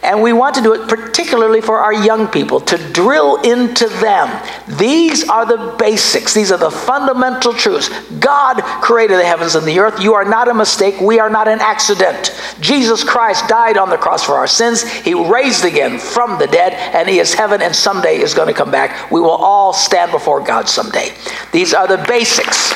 And 0.03 0.21
we 0.21 0.33
want 0.33 0.55
to 0.55 0.61
do 0.61 0.73
it 0.73 0.87
particularly 0.87 1.61
for 1.61 1.79
our 1.79 1.93
young 1.93 2.27
people 2.27 2.59
to 2.61 2.77
drill 2.93 3.41
into 3.41 3.87
them. 3.87 4.41
These 4.77 5.27
are 5.29 5.45
the 5.45 5.75
basics, 5.77 6.33
these 6.33 6.51
are 6.51 6.57
the 6.57 6.71
fundamental 6.71 7.53
truths. 7.53 7.89
God 8.19 8.61
created 8.81 9.17
the 9.17 9.25
heavens 9.25 9.55
and 9.55 9.67
the 9.67 9.79
earth. 9.79 10.01
You 10.01 10.13
are 10.13 10.25
not 10.25 10.47
a 10.47 10.53
mistake, 10.53 10.99
we 11.01 11.19
are 11.19 11.29
not 11.29 11.47
an 11.47 11.59
accident. 11.59 12.35
Jesus 12.59 13.03
Christ 13.03 13.47
died 13.47 13.77
on 13.77 13.89
the 13.89 13.97
cross 13.97 14.23
for 14.23 14.33
our 14.33 14.47
sins, 14.47 14.83
He 14.83 15.13
raised 15.13 15.65
again 15.65 15.99
from 15.99 16.39
the 16.39 16.47
dead, 16.47 16.73
and 16.73 17.07
He 17.07 17.19
is 17.19 17.33
heaven 17.33 17.61
and 17.61 17.75
someday 17.75 18.17
is 18.17 18.33
going 18.33 18.47
to 18.47 18.53
come 18.53 18.71
back. 18.71 19.11
We 19.11 19.19
will 19.19 19.29
all 19.29 19.73
stand 19.73 20.11
before 20.11 20.41
God 20.41 20.69
someday. 20.69 21.13
These 21.51 21.73
are 21.73 21.87
the 21.87 22.03
basics. 22.07 22.73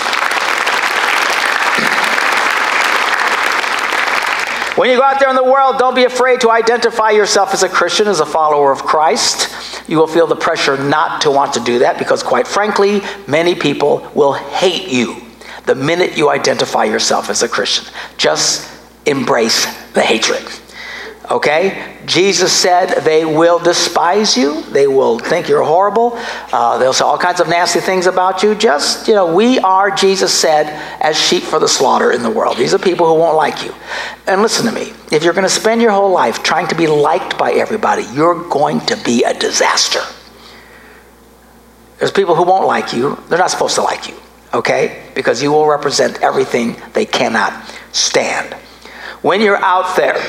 When 4.75 4.89
you 4.89 4.98
go 4.98 5.03
out 5.03 5.20
there 5.20 5.30
in 5.30 5.36
the 5.36 5.44
world, 5.44 5.77
don't 5.77 5.94
be 5.94 6.06
afraid 6.06 6.42
to 6.42 6.50
identify 6.50 7.12
yourself 7.12 7.53
as 7.53 7.62
a 7.62 7.70
Christian, 7.70 8.08
as 8.08 8.20
a 8.22 8.25
follower 8.25 8.72
of 8.72 8.82
Christ. 8.84 9.88
You 9.88 9.98
will 9.98 10.08
feel 10.08 10.25
the 10.25 10.36
pressure 10.36 10.77
not 10.77 11.22
to 11.22 11.32
want 11.32 11.53
to 11.53 11.60
do 11.60 11.80
that 11.80 12.00
because, 12.00 12.24
quite 12.24 12.48
frankly, 12.48 13.01
many 13.27 13.53
people 13.53 14.10
will 14.15 14.34
hate 14.34 14.92
you 14.92 15.22
the 15.68 15.75
minute 15.75 16.18
you 16.18 16.30
identify 16.30 16.86
yourself 16.86 17.30
as 17.30 17.44
a 17.44 17.48
Christian. 17.48 17.94
Just 18.18 18.70
embrace 19.06 19.65
the 19.92 20.01
hatred. 20.01 20.44
Okay? 21.32 21.96
Jesus 22.06 22.51
said 22.51 23.01
they 23.03 23.24
will 23.24 23.58
despise 23.60 24.36
you. 24.36 24.62
They 24.63 24.88
will 24.88 25.20
think 25.20 25.48
you're 25.48 25.63
horrible. 25.63 26.13
Uh, 26.51 26.77
they'll 26.77 26.94
say 26.94 27.06
all 27.06 27.18
kinds 27.18 27.39
of 27.39 27.48
nasty 27.48 27.80
things 27.80 28.08
about 28.08 28.44
you. 28.44 28.56
Just, 28.56 29.08
you 29.08 29.13
know, 29.13 29.34
we 29.34 29.58
are, 29.60 29.89
Jesus 29.89 30.34
said, 30.34 30.68
as 31.01 31.18
sheep 31.18 31.44
for 31.44 31.60
the 31.60 31.68
slaughter 31.68 32.12
in 32.12 32.24
the 32.24 32.30
world. 32.30 32.58
These 32.58 32.74
are 32.74 32.80
people 32.80 33.08
who 33.08 33.15
won't 33.15 33.38
like 33.38 33.63
you. 33.63 33.74
And 34.27 34.42
listen 34.42 34.65
to 34.65 34.72
me 34.72 34.94
if 35.12 35.24
you're 35.24 35.34
going 35.34 35.46
to 35.46 35.50
spend 35.50 35.82
your 35.82 35.92
whole 35.92 36.12
life 36.12 36.44
trying 36.44 36.68
to 36.68 36.75
be 36.75 36.88
liked 36.88 37.38
by 37.38 37.53
everybody, 37.53 38.03
you're 38.13 38.48
going 38.50 38.82
to 38.82 38.98
be 39.03 39.24
a 39.24 39.34
disaster. 39.34 40.01
There's 42.00 42.12
people 42.12 42.36
who 42.36 42.44
won't 42.44 42.68
like 42.68 42.92
you, 42.92 43.18
they're 43.30 43.39
not 43.39 43.50
supposed 43.50 43.75
to 43.75 43.82
like 43.82 44.10
you, 44.10 44.15
okay? 44.53 45.06
Because 45.15 45.42
you 45.42 45.53
will 45.53 45.68
represent 45.68 46.22
everything 46.22 46.75
they 46.92 47.06
cannot 47.06 47.53
stand. 47.94 48.53
When 49.22 49.39
you're 49.39 49.56
out 49.56 49.96
there, 49.96 50.22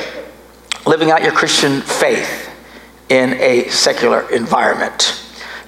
living 0.86 1.10
out 1.10 1.22
your 1.22 1.32
Christian 1.32 1.80
faith 1.80 2.50
in 3.08 3.34
a 3.34 3.68
secular 3.68 4.30
environment. 4.30 5.20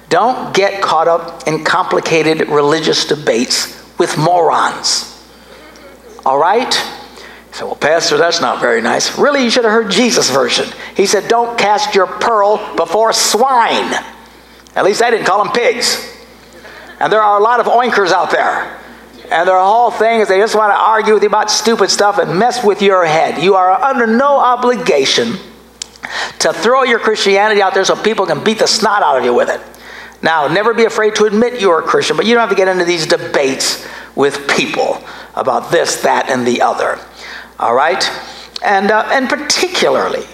Don't 0.09 0.55
get 0.55 0.81
caught 0.81 1.07
up 1.07 1.47
in 1.47 1.63
complicated 1.63 2.47
religious 2.47 3.05
debates 3.05 3.73
with 3.97 4.17
morons. 4.17 5.13
All 6.25 6.37
right? 6.37 6.73
So, 7.51 7.65
well, 7.65 7.75
Pastor, 7.75 8.17
that's 8.17 8.39
not 8.39 8.61
very 8.61 8.81
nice. 8.81 9.17
Really, 9.17 9.43
you 9.43 9.49
should 9.49 9.63
have 9.63 9.73
heard 9.73 9.89
Jesus' 9.89 10.29
version. 10.29 10.67
He 10.95 11.05
said, 11.05 11.27
Don't 11.27 11.57
cast 11.57 11.95
your 11.95 12.05
pearl 12.05 12.75
before 12.75 13.11
swine. 13.13 13.93
At 14.75 14.85
least 14.85 15.01
I 15.01 15.09
didn't 15.09 15.25
call 15.25 15.43
them 15.43 15.51
pigs. 15.51 16.13
And 16.99 17.11
there 17.11 17.21
are 17.21 17.39
a 17.39 17.43
lot 17.43 17.59
of 17.59 17.65
oinkers 17.65 18.11
out 18.11 18.31
there. 18.31 18.79
And 19.29 19.47
their 19.47 19.59
whole 19.59 19.91
thing 19.91 20.21
is 20.21 20.27
they 20.27 20.39
just 20.39 20.55
want 20.55 20.71
to 20.71 20.77
argue 20.77 21.13
with 21.13 21.23
you 21.23 21.29
about 21.29 21.51
stupid 21.51 21.89
stuff 21.89 22.17
and 22.17 22.39
mess 22.39 22.63
with 22.63 22.81
your 22.81 23.05
head. 23.05 23.43
You 23.43 23.55
are 23.55 23.71
under 23.71 24.07
no 24.07 24.39
obligation 24.39 25.33
to 26.39 26.53
throw 26.53 26.83
your 26.83 26.99
Christianity 26.99 27.61
out 27.61 27.73
there 27.73 27.83
so 27.83 28.01
people 28.01 28.25
can 28.25 28.43
beat 28.43 28.59
the 28.59 28.67
snot 28.67 29.03
out 29.03 29.17
of 29.17 29.25
you 29.25 29.33
with 29.33 29.49
it. 29.49 29.61
Now, 30.21 30.47
never 30.47 30.73
be 30.73 30.85
afraid 30.85 31.15
to 31.15 31.25
admit 31.25 31.61
you're 31.61 31.79
a 31.79 31.83
Christian, 31.83 32.17
but 32.17 32.25
you 32.25 32.33
don't 32.33 32.41
have 32.41 32.49
to 32.49 32.55
get 32.55 32.67
into 32.67 32.85
these 32.85 33.05
debates 33.05 33.85
with 34.15 34.47
people 34.49 35.03
about 35.35 35.71
this, 35.71 36.01
that, 36.01 36.29
and 36.29 36.45
the 36.45 36.61
other. 36.61 36.97
All 37.59 37.75
right? 37.75 38.09
And, 38.63 38.89
uh, 38.89 39.07
and 39.11 39.29
particularly, 39.29 40.25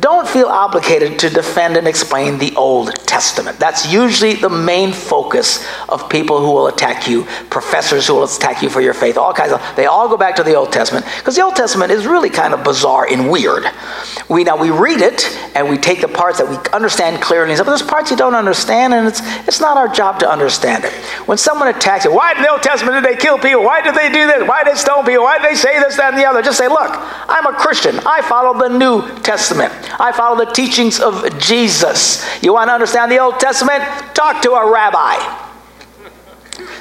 don't 0.00 0.26
feel 0.26 0.46
obligated 0.46 1.18
to 1.18 1.28
defend 1.28 1.76
and 1.76 1.86
explain 1.86 2.38
the 2.38 2.54
Old 2.56 2.94
Testament. 3.06 3.58
That's 3.58 3.92
usually 3.92 4.32
the 4.32 4.48
main 4.48 4.92
focus 4.92 5.66
of 5.90 6.08
people 6.08 6.40
who 6.40 6.52
will 6.52 6.68
attack 6.68 7.06
you, 7.06 7.24
professors 7.50 8.06
who 8.06 8.14
will 8.14 8.24
attack 8.24 8.62
you 8.62 8.70
for 8.70 8.80
your 8.80 8.94
faith, 8.94 9.18
all 9.18 9.34
kinds 9.34 9.52
of. 9.52 9.60
They 9.76 9.84
all 9.84 10.08
go 10.08 10.16
back 10.16 10.36
to 10.36 10.42
the 10.42 10.54
Old 10.54 10.72
Testament 10.72 11.04
because 11.18 11.36
the 11.36 11.42
Old 11.42 11.54
Testament 11.54 11.92
is 11.92 12.06
really 12.06 12.30
kind 12.30 12.54
of 12.54 12.64
bizarre 12.64 13.06
and 13.06 13.30
weird. 13.30 13.64
We 14.30 14.42
now 14.42 14.56
we 14.56 14.70
read 14.70 15.02
it 15.02 15.28
and 15.54 15.68
we 15.68 15.76
take 15.76 16.00
the 16.00 16.08
parts 16.08 16.38
that 16.38 16.48
we 16.48 16.56
understand 16.72 17.20
clearly, 17.20 17.54
but 17.54 17.64
there's 17.64 17.82
parts 17.82 18.10
you 18.10 18.16
don't 18.16 18.34
understand, 18.34 18.94
and 18.94 19.06
it's 19.06 19.20
it's 19.46 19.60
not 19.60 19.76
our 19.76 19.88
job 19.88 20.18
to 20.20 20.30
understand 20.30 20.84
it. 20.84 20.92
When 21.26 21.36
someone 21.36 21.68
attacks 21.68 22.06
it, 22.06 22.12
why 22.12 22.32
in 22.32 22.42
the 22.42 22.50
Old 22.50 22.62
Testament 22.62 23.02
did 23.02 23.04
they 23.04 23.20
kill 23.20 23.38
people? 23.38 23.62
Why 23.62 23.82
did 23.82 23.94
they 23.94 24.08
do 24.08 24.26
this? 24.26 24.48
Why 24.48 24.64
did 24.64 24.72
they 24.72 24.78
stone 24.78 25.04
people? 25.04 25.24
Why 25.24 25.38
did 25.38 25.50
they 25.50 25.56
say 25.56 25.78
this, 25.78 25.96
that, 25.96 26.14
and 26.14 26.18
the 26.18 26.24
other? 26.24 26.40
Just 26.40 26.56
say, 26.56 26.68
look, 26.68 26.90
I'm 26.90 27.46
a 27.46 27.52
Christian. 27.52 28.00
I 28.06 28.22
follow 28.22 28.58
the 28.58 28.78
New 28.78 29.06
Testament. 29.20 29.73
I 29.98 30.12
follow 30.12 30.44
the 30.44 30.50
teachings 30.50 31.00
of 31.00 31.38
Jesus. 31.38 32.24
You 32.42 32.52
want 32.52 32.68
to 32.68 32.74
understand 32.74 33.10
the 33.10 33.18
Old 33.18 33.40
Testament? 33.40 33.82
Talk 34.14 34.42
to 34.42 34.52
a 34.52 34.70
rabbi. 34.70 35.42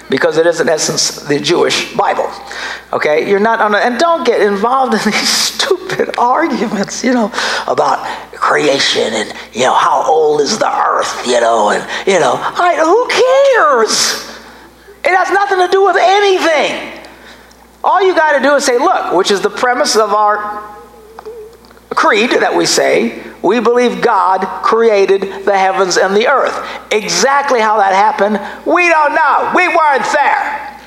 Because 0.09 0.37
it 0.37 0.45
is, 0.45 0.59
in 0.59 0.69
essence, 0.69 1.21
the 1.27 1.39
Jewish 1.39 1.93
Bible. 1.95 2.29
Okay? 2.91 3.29
You're 3.29 3.39
not 3.39 3.59
on 3.59 3.73
a, 3.73 3.77
and 3.77 3.97
don't 3.97 4.25
get 4.25 4.41
involved 4.41 4.93
in 4.93 4.99
these 5.11 5.29
stupid 5.29 6.17
arguments, 6.17 7.03
you 7.03 7.13
know, 7.13 7.31
about 7.67 8.05
creation 8.33 9.13
and, 9.13 9.33
you 9.53 9.61
know, 9.61 9.73
how 9.73 10.03
old 10.05 10.41
is 10.41 10.57
the 10.57 10.69
earth, 10.69 11.25
you 11.25 11.39
know, 11.39 11.69
and, 11.69 12.07
you 12.07 12.19
know, 12.19 12.33
I, 12.35 12.75
who 12.75 13.07
cares? 13.07 14.29
It 15.05 15.15
has 15.15 15.31
nothing 15.31 15.59
to 15.59 15.67
do 15.71 15.85
with 15.85 15.97
anything. 15.99 17.01
All 17.83 18.01
you 18.01 18.15
got 18.15 18.37
to 18.37 18.39
do 18.39 18.55
is 18.55 18.65
say, 18.65 18.77
look, 18.77 19.13
which 19.13 19.31
is 19.31 19.41
the 19.41 19.49
premise 19.49 19.95
of 19.95 20.13
our 20.13 20.63
creed 21.95 22.31
that 22.31 22.55
we 22.55 22.65
say, 22.65 23.23
we 23.41 23.59
believe 23.59 24.01
God 24.01 24.45
created 24.63 25.45
the 25.45 25.57
heavens 25.57 25.97
and 25.97 26.15
the 26.15 26.27
earth. 26.27 26.55
Exactly 26.91 27.59
how 27.59 27.77
that 27.77 27.93
happened, 27.93 28.39
we 28.65 28.87
don't 28.87 29.13
know. 29.13 29.51
We 29.53 29.67
weren't 29.67 30.07
there. 30.13 30.79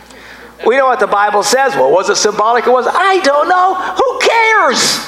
We 0.66 0.76
know 0.76 0.86
what 0.86 1.00
the 1.00 1.06
Bible 1.06 1.42
says. 1.42 1.74
Well, 1.74 1.92
was 1.92 2.08
it 2.08 2.16
symbolic 2.16 2.66
or 2.66 2.72
was 2.72 2.86
it? 2.86 2.94
I 2.94 3.20
don't 3.20 3.48
know. 3.48 3.74
Who 3.74 4.18
cares? 4.24 5.04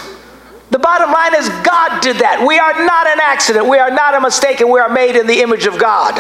The 0.71 0.79
bottom 0.79 1.11
line 1.11 1.35
is 1.35 1.49
God 1.65 2.03
did 2.03 2.17
that. 2.17 2.45
We 2.47 2.59
are 2.59 2.85
not 2.85 3.07
an 3.07 3.19
accident. 3.23 3.67
We 3.67 3.79
are 3.79 3.91
not 3.91 4.15
a 4.15 4.21
mistake, 4.21 4.61
and 4.61 4.71
we 4.71 4.79
are 4.81 4.91
made 4.91 5.17
in 5.17 5.27
the 5.27 5.41
image 5.41 5.65
of 5.65 5.79
God. 5.79 6.15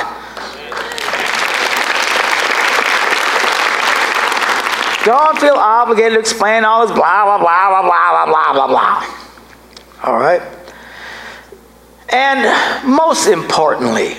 Don't 5.04 5.38
feel 5.38 5.54
obligated 5.54 6.14
to 6.14 6.20
explain 6.20 6.64
all 6.64 6.86
this 6.86 6.96
blah, 6.96 7.24
blah, 7.24 7.38
blah, 7.38 7.68
blah, 7.68 7.82
blah, 7.82 8.26
blah, 8.26 8.52
blah, 8.52 8.66
blah. 8.66 9.17
All 10.02 10.16
right? 10.16 10.42
And 12.10 12.88
most 12.88 13.26
importantly, 13.26 14.16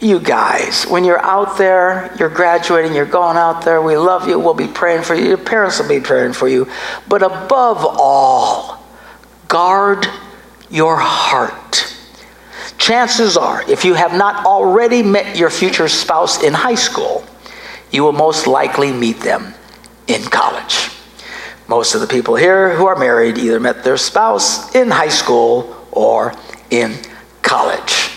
you 0.00 0.20
guys, 0.20 0.84
when 0.84 1.04
you're 1.04 1.22
out 1.22 1.58
there, 1.58 2.14
you're 2.18 2.28
graduating, 2.28 2.94
you're 2.94 3.06
going 3.06 3.36
out 3.36 3.64
there, 3.64 3.80
we 3.80 3.96
love 3.96 4.28
you, 4.28 4.38
we'll 4.38 4.54
be 4.54 4.68
praying 4.68 5.02
for 5.02 5.14
you, 5.14 5.26
your 5.28 5.38
parents 5.38 5.80
will 5.80 5.88
be 5.88 6.00
praying 6.00 6.34
for 6.34 6.48
you. 6.48 6.70
But 7.08 7.22
above 7.22 7.78
all, 7.80 8.84
guard 9.48 10.06
your 10.70 10.96
heart. 10.96 11.94
Chances 12.78 13.36
are, 13.36 13.68
if 13.70 13.84
you 13.84 13.94
have 13.94 14.14
not 14.14 14.44
already 14.44 15.02
met 15.02 15.36
your 15.36 15.50
future 15.50 15.88
spouse 15.88 16.42
in 16.42 16.52
high 16.52 16.74
school, 16.74 17.24
you 17.90 18.02
will 18.02 18.12
most 18.12 18.46
likely 18.46 18.92
meet 18.92 19.20
them 19.20 19.54
in 20.06 20.22
college. 20.22 20.90
Most 21.68 21.94
of 21.94 22.00
the 22.00 22.06
people 22.06 22.36
here 22.36 22.74
who 22.74 22.86
are 22.86 22.96
married 22.96 23.38
either 23.38 23.58
met 23.58 23.82
their 23.82 23.96
spouse 23.96 24.74
in 24.74 24.90
high 24.90 25.08
school 25.08 25.86
or 25.90 26.32
in 26.70 26.94
college. 27.42 28.10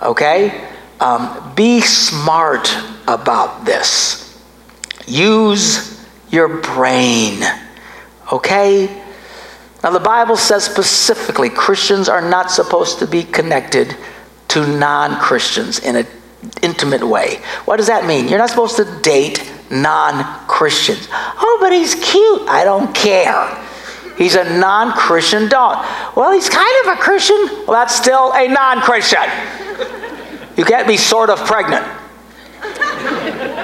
Okay? 0.00 0.68
Um, 1.00 1.52
be 1.54 1.80
smart 1.80 2.72
about 3.08 3.64
this. 3.64 4.40
Use 5.06 6.06
your 6.30 6.60
brain. 6.60 7.42
Okay? 8.32 9.02
Now, 9.82 9.90
the 9.90 10.00
Bible 10.00 10.36
says 10.36 10.64
specifically 10.64 11.50
Christians 11.50 12.08
are 12.08 12.22
not 12.22 12.50
supposed 12.50 13.00
to 13.00 13.06
be 13.06 13.24
connected 13.24 13.96
to 14.48 14.66
non 14.66 15.20
Christians 15.20 15.80
in 15.80 15.96
an 15.96 16.06
intimate 16.62 17.06
way. 17.06 17.36
What 17.64 17.76
does 17.76 17.88
that 17.88 18.06
mean? 18.06 18.28
You're 18.28 18.38
not 18.38 18.50
supposed 18.50 18.76
to 18.76 19.00
date 19.02 19.52
non 19.70 20.24
Christians. 20.46 21.08
Oh, 21.10 21.58
but 21.60 21.72
he's 21.72 21.94
cute. 21.94 22.48
I 22.48 22.64
don't 22.64 22.94
care. 22.94 23.60
He's 24.16 24.36
a 24.36 24.44
non 24.58 24.92
Christian 24.92 25.48
dog. 25.48 25.84
Well, 26.16 26.32
he's 26.32 26.48
kind 26.48 26.86
of 26.86 26.98
a 26.98 27.00
Christian. 27.00 27.36
Well, 27.66 27.72
that's 27.72 27.94
still 27.94 28.32
a 28.32 28.48
non 28.48 28.80
Christian. 28.80 29.24
You 30.56 30.64
can't 30.64 30.86
be 30.86 30.96
sort 30.96 31.30
of 31.30 31.38
pregnant. 31.46 31.84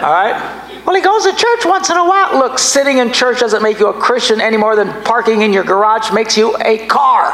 All 0.03 0.13
right? 0.13 0.67
Well, 0.85 0.97
he 0.97 1.03
goes 1.03 1.25
to 1.25 1.33
church 1.33 1.65
once 1.65 1.91
in 1.91 1.97
a 1.97 2.05
while. 2.05 2.39
Look, 2.39 2.59
sitting 2.59 2.99
in 2.99 3.13
church 3.13 3.41
doesn't 3.41 3.63
make 3.63 3.79
you 3.79 3.89
a 3.89 3.93
Christian 3.93 4.41
any 4.41 4.57
more 4.57 4.75
than 4.75 4.89
parking 5.05 5.43
in 5.43 5.53
your 5.53 5.63
garage 5.63 6.11
makes 6.13 6.37
you 6.37 6.57
a 6.65 6.87
car. 6.87 7.33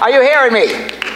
Are 0.00 0.10
you 0.10 0.20
hearing 0.20 0.52
me? 0.52 1.11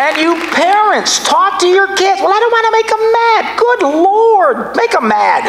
And 0.00 0.16
you 0.16 0.34
parents, 0.52 1.22
talk 1.22 1.60
to 1.60 1.68
your 1.68 1.88
kids. 1.88 2.22
Well, 2.22 2.32
I 2.32 2.40
don't 2.40 2.50
want 2.50 2.64
to 2.64 2.72
make 2.72 2.88
them 2.88 3.04
mad. 3.12 3.58
Good 3.58 3.82
Lord, 4.02 4.74
make 4.74 4.92
them 4.92 5.08
mad. 5.08 5.44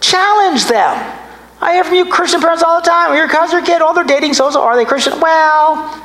Challenge 0.00 0.64
them. 0.64 1.24
I 1.60 1.74
hear 1.74 1.84
from 1.84 1.94
you 1.94 2.06
Christian 2.06 2.40
parents 2.40 2.62
all 2.62 2.80
the 2.80 2.86
time. 2.86 3.14
Your 3.14 3.28
cousin, 3.28 3.58
your 3.58 3.66
kid, 3.66 3.82
all 3.82 3.92
they're 3.92 4.04
dating, 4.04 4.32
so, 4.32 4.50
so 4.50 4.62
are 4.62 4.76
they 4.76 4.86
Christian? 4.86 5.20
Well, 5.20 6.02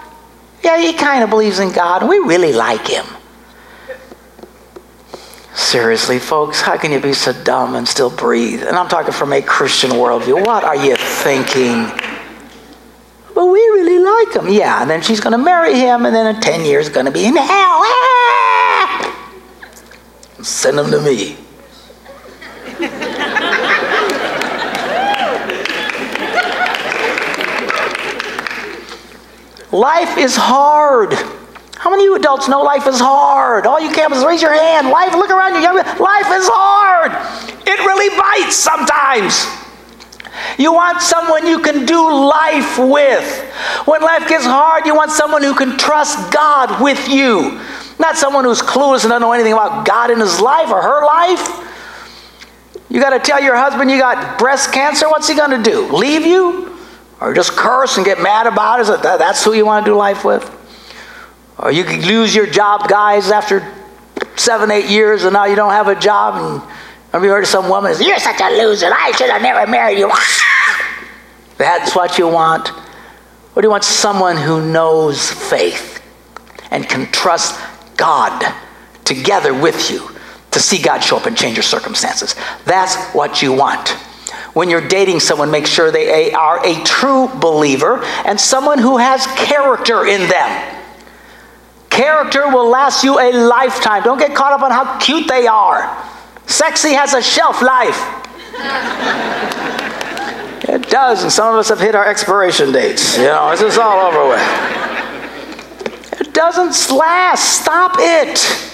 yeah, 0.63 0.77
he 0.81 0.91
kind 0.91 1.23
of 1.23 1.29
believes 1.29 1.59
in 1.59 1.71
God. 1.71 2.07
We 2.09 2.17
really 2.17 2.51
like 2.51 2.87
him. 2.87 3.05
Seriously, 5.53 6.19
folks, 6.19 6.59
how 6.59 6.77
can 6.77 6.91
you 6.91 6.99
be 6.99 7.13
so 7.13 7.31
dumb 7.43 7.75
and 7.75 7.87
still 7.87 8.09
breathe? 8.09 8.63
And 8.63 8.75
I'm 8.75 8.89
talking 8.89 9.13
from 9.13 9.31
a 9.31 9.41
Christian 9.41 9.91
worldview. 9.91 10.45
What 10.45 10.65
are 10.65 10.75
you 10.75 10.97
thinking? 10.97 11.89
But 13.33 13.47
we 13.47 13.59
really 13.59 13.99
like 13.99 14.35
him. 14.35 14.47
Yeah, 14.49 14.81
and 14.81 14.89
then 14.89 15.01
she's 15.01 15.19
going 15.19 15.31
to 15.31 15.37
marry 15.37 15.73
him, 15.75 16.05
and 16.05 16.15
then 16.15 16.35
in 16.35 16.41
10 16.41 16.65
years, 16.65 16.89
going 16.89 17.07
to 17.07 17.11
be 17.11 17.25
in 17.25 17.35
hell. 17.35 17.47
Ah! 17.49 19.09
Send 20.41 20.77
him 20.77 20.91
to 20.91 21.01
me. 21.01 21.37
life 29.71 30.17
is 30.17 30.35
hard. 30.35 31.13
How 31.77 31.89
many 31.89 32.03
of 32.03 32.05
you 32.05 32.15
adults 32.15 32.47
know 32.47 32.61
life 32.61 32.87
is 32.87 32.99
hard? 32.99 33.65
All 33.65 33.79
you 33.79 33.89
campuses, 33.89 34.25
raise 34.25 34.41
your 34.41 34.53
hand. 34.53 34.89
Life, 34.89 35.13
look 35.13 35.31
around 35.31 35.55
you. 35.55 35.61
Life 35.63 36.27
is 36.31 36.47
hard. 36.47 37.11
It 37.65 37.79
really 37.79 38.15
bites 38.15 38.55
sometimes. 38.55 39.62
You 40.57 40.73
want 40.73 41.01
someone 41.01 41.47
you 41.47 41.59
can 41.59 41.85
do 41.85 42.01
life 42.29 42.77
with. 42.77 43.51
When 43.85 44.01
life 44.01 44.27
gets 44.27 44.45
hard, 44.45 44.85
you 44.85 44.95
want 44.95 45.11
someone 45.11 45.43
who 45.43 45.55
can 45.55 45.77
trust 45.77 46.31
God 46.31 46.81
with 46.81 47.09
you. 47.09 47.59
Not 47.99 48.17
someone 48.17 48.43
who's 48.43 48.61
clueless 48.61 49.03
and 49.03 49.09
doesn't 49.09 49.21
know 49.21 49.33
anything 49.33 49.53
about 49.53 49.85
God 49.85 50.11
in 50.11 50.19
his 50.19 50.39
life 50.39 50.69
or 50.69 50.81
her 50.81 51.05
life. 51.05 51.69
You 52.89 52.99
got 52.99 53.11
to 53.11 53.19
tell 53.19 53.41
your 53.41 53.55
husband 53.55 53.89
you 53.89 53.97
got 53.97 54.37
breast 54.37 54.71
cancer. 54.71 55.09
What's 55.09 55.27
he 55.27 55.35
going 55.35 55.63
to 55.63 55.69
do? 55.69 55.91
Leave 55.95 56.25
you? 56.25 56.77
Or 57.19 57.33
just 57.33 57.51
curse 57.51 57.97
and 57.97 58.05
get 58.05 58.21
mad 58.21 58.47
about 58.47 58.81
it? 58.81 59.01
That's 59.01 59.43
who 59.43 59.53
you 59.53 59.65
want 59.65 59.85
to 59.85 59.91
do 59.91 59.95
life 59.95 60.25
with? 60.25 60.49
Or 61.57 61.71
you 61.71 61.83
could 61.83 62.05
lose 62.05 62.35
your 62.35 62.45
job, 62.45 62.89
guys, 62.89 63.31
after 63.31 63.65
seven, 64.35 64.71
eight 64.71 64.89
years, 64.89 65.23
and 65.23 65.33
now 65.33 65.45
you 65.45 65.55
don't 65.55 65.71
have 65.71 65.87
a 65.87 65.95
job. 65.95 66.35
And 66.35 66.61
have 67.13 67.23
you 67.23 67.29
heard 67.29 67.43
of 67.43 67.49
some 67.49 67.69
woman 67.69 67.93
say, 67.93 68.05
You're 68.05 68.19
such 68.19 68.41
a 68.41 68.49
loser. 68.49 68.91
I 68.91 69.11
should 69.11 69.29
have 69.29 69.41
never 69.41 69.69
married 69.69 69.99
you. 69.99 70.11
That's 71.57 71.95
what 71.95 72.17
you 72.17 72.27
want. 72.27 72.71
Or 73.55 73.61
do 73.61 73.67
you 73.67 73.69
want 73.69 73.83
someone 73.83 74.35
who 74.35 74.65
knows 74.71 75.29
faith 75.29 76.01
and 76.71 76.89
can 76.89 77.11
trust 77.11 77.59
God 77.97 78.43
together 79.05 79.53
with 79.53 79.91
you 79.91 80.09
to 80.49 80.59
see 80.59 80.81
God 80.81 80.99
show 80.99 81.17
up 81.17 81.27
and 81.27 81.37
change 81.37 81.55
your 81.55 81.63
circumstances? 81.63 82.35
That's 82.65 82.95
what 83.13 83.43
you 83.43 83.53
want. 83.53 83.89
When 84.53 84.71
you're 84.71 84.87
dating 84.87 85.19
someone, 85.19 85.51
make 85.51 85.67
sure 85.67 85.91
they 85.91 86.31
are 86.31 86.65
a 86.65 86.83
true 86.83 87.27
believer 87.27 88.03
and 88.25 88.39
someone 88.39 88.79
who 88.79 88.97
has 88.97 89.27
character 89.27 90.07
in 90.07 90.27
them. 90.27 90.79
Character 91.91 92.47
will 92.47 92.69
last 92.69 93.03
you 93.03 93.19
a 93.19 93.31
lifetime. 93.31 94.01
Don't 94.01 94.17
get 94.17 94.35
caught 94.35 94.51
up 94.51 94.61
on 94.61 94.71
how 94.71 94.97
cute 94.97 95.27
they 95.27 95.45
are. 95.45 96.09
Sexy 96.53 96.93
has 96.93 97.15
a 97.15 97.21
shelf 97.21 97.63
life. 97.63 97.97
it 100.69 100.87
does, 100.87 101.23
and 101.23 101.31
some 101.31 101.51
of 101.51 101.59
us 101.59 101.69
have 101.69 101.79
hit 101.79 101.95
our 101.95 102.05
expiration 102.05 102.71
dates. 102.71 103.17
You 103.17 103.23
know, 103.23 103.49
it's 103.49 103.61
just 103.61 103.79
all 103.79 104.05
over 104.05 104.29
with. 104.29 106.21
It 106.21 106.31
doesn't 106.31 106.95
last. 106.95 107.63
Stop 107.63 107.95
it. 107.97 108.69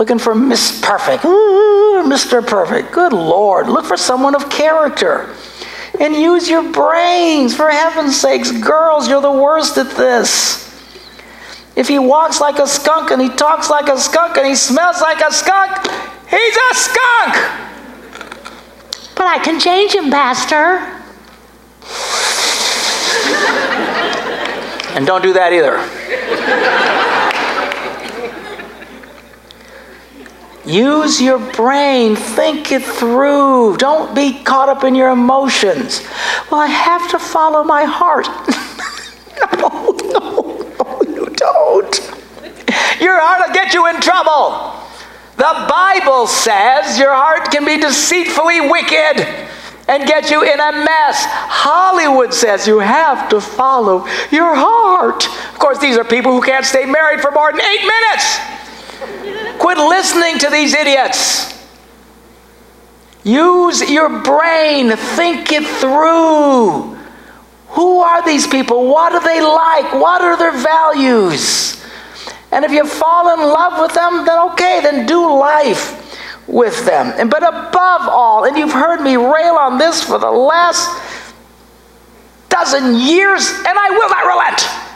Looking 0.00 0.18
for 0.18 0.34
Miss 0.34 0.80
Perfect. 0.82 1.24
Ooh, 1.24 2.02
Mr. 2.06 2.44
Perfect. 2.44 2.90
Good 2.90 3.12
Lord. 3.12 3.68
Look 3.68 3.84
for 3.84 3.96
someone 3.96 4.34
of 4.34 4.50
character. 4.50 5.32
And 6.00 6.12
use 6.12 6.50
your 6.50 6.72
brains, 6.72 7.54
for 7.54 7.70
heaven's 7.70 8.20
sakes. 8.20 8.50
Girls, 8.50 9.08
you're 9.08 9.22
the 9.22 9.30
worst 9.30 9.78
at 9.78 9.90
this. 9.90 10.68
If 11.76 11.86
he 11.86 12.00
walks 12.00 12.40
like 12.40 12.58
a 12.58 12.66
skunk 12.66 13.12
and 13.12 13.22
he 13.22 13.28
talks 13.28 13.70
like 13.70 13.88
a 13.88 13.96
skunk 13.96 14.36
and 14.38 14.46
he 14.46 14.56
smells 14.56 15.00
like 15.00 15.20
a 15.20 15.32
skunk, 15.32 16.11
he's 16.32 16.56
a 16.56 16.74
skunk. 16.74 17.34
But 19.14 19.26
I 19.26 19.38
can 19.44 19.60
change 19.60 19.94
him, 19.94 20.10
Pastor. 20.10 20.80
and 24.96 25.06
don't 25.06 25.22
do 25.22 25.32
that 25.32 25.52
either. 25.52 25.78
Use 30.64 31.20
your 31.20 31.38
brain, 31.52 32.14
think 32.14 32.72
it 32.72 32.82
through. 32.82 33.76
Don't 33.78 34.14
be 34.14 34.42
caught 34.44 34.68
up 34.68 34.84
in 34.84 34.94
your 34.94 35.10
emotions. 35.10 36.02
Well, 36.50 36.60
I 36.60 36.66
have 36.66 37.10
to 37.10 37.18
follow 37.18 37.64
my 37.64 37.84
heart. 37.84 38.28
no, 39.58 39.90
no 40.12 40.32
no, 40.78 41.02
you 41.02 41.26
don't. 41.26 42.10
Your 43.00 43.18
heart 43.20 43.48
will 43.48 43.54
get 43.54 43.74
you 43.74 43.86
in 43.88 44.00
trouble. 44.00 44.81
The 45.42 45.66
Bible 45.68 46.28
says 46.28 47.00
your 47.00 47.12
heart 47.12 47.50
can 47.50 47.64
be 47.64 47.76
deceitfully 47.76 48.60
wicked 48.60 49.26
and 49.88 50.06
get 50.06 50.30
you 50.30 50.44
in 50.44 50.60
a 50.60 50.70
mess. 50.70 51.26
Hollywood 51.26 52.32
says 52.32 52.68
you 52.68 52.78
have 52.78 53.28
to 53.30 53.40
follow 53.40 54.06
your 54.30 54.54
heart. 54.54 55.26
Of 55.26 55.58
course, 55.58 55.80
these 55.80 55.98
are 55.98 56.04
people 56.04 56.30
who 56.30 56.42
can't 56.42 56.64
stay 56.64 56.86
married 56.86 57.20
for 57.20 57.32
more 57.32 57.50
than 57.50 57.60
eight 57.60 57.82
minutes. 57.82 59.58
Quit 59.58 59.78
listening 59.78 60.38
to 60.38 60.48
these 60.48 60.74
idiots. 60.74 61.60
Use 63.24 63.90
your 63.90 64.20
brain, 64.20 64.96
think 64.96 65.50
it 65.50 65.66
through. 65.66 66.96
Who 67.70 67.98
are 67.98 68.24
these 68.24 68.46
people? 68.46 68.86
What 68.86 69.10
do 69.10 69.18
they 69.18 69.40
like? 69.40 69.92
What 69.92 70.22
are 70.22 70.36
their 70.36 70.52
values? 70.52 71.81
And 72.52 72.64
if 72.64 72.70
you 72.70 72.86
fall 72.86 73.32
in 73.32 73.40
love 73.40 73.80
with 73.80 73.94
them, 73.94 74.26
then 74.26 74.38
okay, 74.52 74.80
then 74.82 75.06
do 75.06 75.38
life 75.38 75.98
with 76.46 76.84
them. 76.84 77.12
And 77.16 77.30
but 77.30 77.42
above 77.42 78.08
all, 78.08 78.44
and 78.44 78.56
you've 78.56 78.72
heard 78.72 79.00
me 79.00 79.16
rail 79.16 79.54
on 79.54 79.78
this 79.78 80.02
for 80.02 80.18
the 80.18 80.30
last 80.30 80.90
dozen 82.50 82.94
years, 82.94 83.48
and 83.48 83.78
I 83.78 83.90
will 83.90 84.08
not 84.08 84.26
relent. 84.26 84.92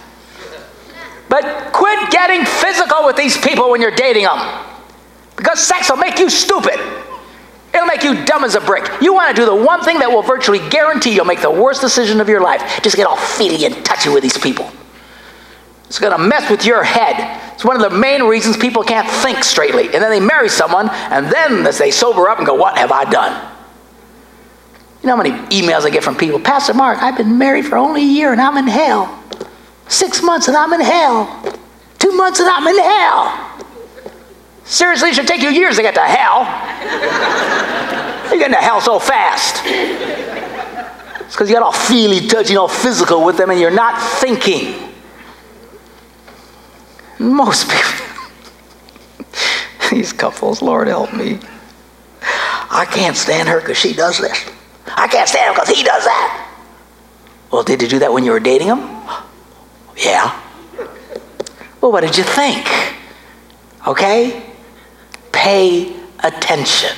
But 1.29 1.73
quit 1.73 2.11
getting 2.11 2.45
physical 2.45 3.07
with 3.07 3.17
these 3.17 3.37
people 3.39 3.71
when 3.71 3.81
you're 3.81 3.91
dating 3.91 4.25
them. 4.25 4.39
Because 5.37 5.61
sex 5.61 5.91
will 5.91 5.97
make 5.97 6.19
you 6.19 6.31
stupid. 6.31 6.79
It'll 7.75 7.87
make 7.87 8.05
you 8.05 8.25
dumb 8.25 8.45
as 8.45 8.55
a 8.55 8.61
brick. 8.61 8.89
You 9.03 9.13
want 9.13 9.35
to 9.35 9.43
do 9.43 9.45
the 9.45 9.55
one 9.55 9.83
thing 9.83 9.99
that 9.99 10.11
will 10.11 10.23
virtually 10.23 10.67
guarantee 10.71 11.15
you'll 11.15 11.27
make 11.27 11.43
the 11.43 11.51
worst 11.51 11.81
decision 11.81 12.21
of 12.21 12.29
your 12.29 12.41
life. 12.41 12.81
Just 12.83 12.97
get 12.97 13.07
all 13.07 13.17
feely 13.17 13.65
and 13.67 13.85
touchy 13.85 14.09
with 14.09 14.23
these 14.23 14.39
people. 14.39 14.71
It's 15.87 15.99
going 15.99 16.13
to 16.13 16.19
mess 16.19 16.51
with 16.51 16.65
your 16.65 16.83
head. 16.83 17.41
It's 17.55 17.65
one 17.65 17.77
of 17.77 17.83
the 17.83 17.97
main 17.97 18.25
reasons 18.25 18.57
people 18.57 18.83
can't 18.83 19.09
think 19.09 19.45
straightly. 19.45 19.85
And 19.85 19.95
then 19.95 20.11
they 20.11 20.21
marry 20.21 20.49
someone, 20.49 20.89
and 20.91 21.27
then 21.27 21.63
they 21.63 21.91
sober 21.91 22.29
up 22.29 22.39
and 22.39 22.47
go, 22.47 22.55
What 22.55 22.77
have 22.77 22.93
I 22.93 23.05
done? 23.05 23.53
You 25.03 25.09
know 25.09 25.17
how 25.17 25.23
many 25.23 25.39
emails 25.55 25.83
I 25.83 25.91
get 25.91 26.03
from 26.03 26.17
people? 26.17 26.41
Pastor 26.41 26.75
Mark, 26.75 27.01
I've 27.01 27.17
been 27.17 27.39
married 27.39 27.67
for 27.67 27.77
only 27.79 28.03
a 28.03 28.07
year 28.07 28.33
and 28.33 28.41
I'm 28.41 28.57
in 28.57 28.67
hell. 28.67 29.23
Six 29.87 30.21
months 30.21 30.49
and 30.49 30.57
I'm 30.57 30.73
in 30.73 30.81
hell. 30.81 31.61
Two 32.01 32.11
months 32.13 32.41
and 32.41 32.49
I'm 32.49 32.67
in 32.67 32.77
hell. 32.77 33.53
Seriously, 34.65 35.11
it 35.11 35.15
should 35.15 35.29
take 35.29 35.43
you 35.43 35.51
years 35.51 35.77
to 35.77 35.83
get 35.83 35.95
to 35.95 36.01
hell. 36.01 36.43
you 38.33 38.39
get 38.41 38.49
to 38.49 38.57
hell 38.57 38.81
so 38.81 38.99
fast. 38.99 39.63
It's 39.65 41.35
because 41.35 41.49
you 41.49 41.55
got 41.55 41.63
all 41.63 41.73
feely, 41.73 42.27
touchy, 42.27 42.57
all 42.57 42.67
physical 42.67 43.25
with 43.25 43.37
them, 43.37 43.51
and 43.51 43.61
you're 43.61 43.71
not 43.71 44.03
thinking. 44.21 44.86
Most 47.19 47.71
people, 47.71 48.07
these 49.91 50.13
couples, 50.13 50.63
Lord 50.63 50.89
help 50.89 51.13
me. 51.15 51.39
I 52.23 52.87
can't 52.91 53.17
stand 53.17 53.49
her 53.49 53.61
because 53.61 53.79
she 53.79 53.95
does 53.95 54.19
this. 54.19 54.51
I 54.87 55.09
can't 55.09 55.29
stand 55.29 55.49
him 55.49 55.55
because 55.55 55.69
he 55.69 55.83
does 55.83 56.05
that. 56.05 56.49
Well, 57.51 57.63
did 57.63 57.81
you 57.81 57.89
do 57.89 57.99
that 58.01 58.13
when 58.13 58.25
you 58.25 58.33
were 58.33 58.41
dating 58.41 58.69
him? 58.69 58.79
Yeah. 59.97 60.41
Well, 61.81 61.93
what 61.93 62.03
did 62.03 62.17
you 62.19 62.25
think? 62.25 62.67
Okay? 63.87 64.47
pay 65.47 65.95
attention. 66.25 66.91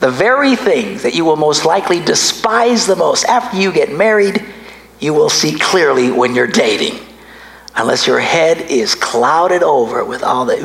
The 0.00 0.10
very 0.10 0.56
things 0.56 1.04
that 1.04 1.14
you 1.14 1.24
will 1.24 1.36
most 1.36 1.64
likely 1.64 2.00
despise 2.00 2.86
the 2.86 2.96
most 2.96 3.24
after 3.26 3.56
you 3.56 3.70
get 3.70 3.92
married, 3.92 4.44
you 4.98 5.14
will 5.14 5.28
see 5.28 5.56
clearly 5.56 6.10
when 6.10 6.34
you're 6.34 6.48
dating. 6.48 6.98
Unless 7.78 8.08
your 8.08 8.18
head 8.18 8.60
is 8.70 8.96
clouded 8.96 9.62
over 9.62 10.04
with 10.04 10.24
all 10.24 10.44
the 10.44 10.58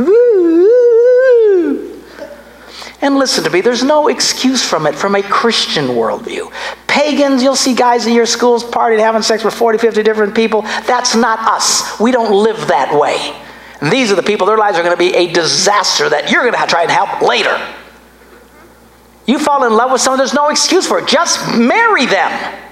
And 3.02 3.18
listen 3.18 3.44
to 3.44 3.52
me, 3.52 3.62
there's 3.62 3.84
no 3.84 4.08
excuse 4.08 4.68
from 4.68 4.88
it 4.88 4.96
from 4.96 5.14
a 5.14 5.22
Christian 5.22 5.90
worldview. 5.90 6.52
Pagans, 6.88 7.44
you'll 7.44 7.56
see 7.56 7.76
guys 7.76 8.08
in 8.08 8.14
your 8.14 8.26
schools 8.26 8.64
partying, 8.64 9.00
having 9.00 9.22
sex 9.22 9.44
with 9.44 9.54
40, 9.54 9.78
50 9.78 10.02
different 10.02 10.34
people. 10.34 10.64
That's 10.88 11.14
not 11.14 11.38
us. 11.40 12.00
We 12.00 12.12
don't 12.12 12.34
live 12.34 12.68
that 12.70 12.98
way. 13.00 13.40
And 13.80 13.92
these 13.92 14.12
are 14.12 14.16
the 14.16 14.24
people, 14.24 14.48
their 14.48 14.58
lives 14.58 14.80
are 14.80 14.84
going 14.84 14.96
to 14.96 14.98
be 14.98 15.14
a 15.14 15.32
disaster 15.32 16.10
that 16.10 16.32
you're 16.32 16.50
going 16.50 16.54
to 16.54 16.66
try 16.66 16.82
and 16.82 16.92
help 16.92 17.22
later. 17.22 17.56
You 19.28 19.38
fall 19.38 19.66
in 19.66 19.74
love 19.74 19.92
with 19.92 20.02
someone, 20.02 20.18
there's 20.18 20.34
no 20.34 20.50
excuse 20.50 20.88
for 20.88 20.98
it. 20.98 21.08
Just 21.08 21.58
marry 21.60 22.08
them. 22.08 22.63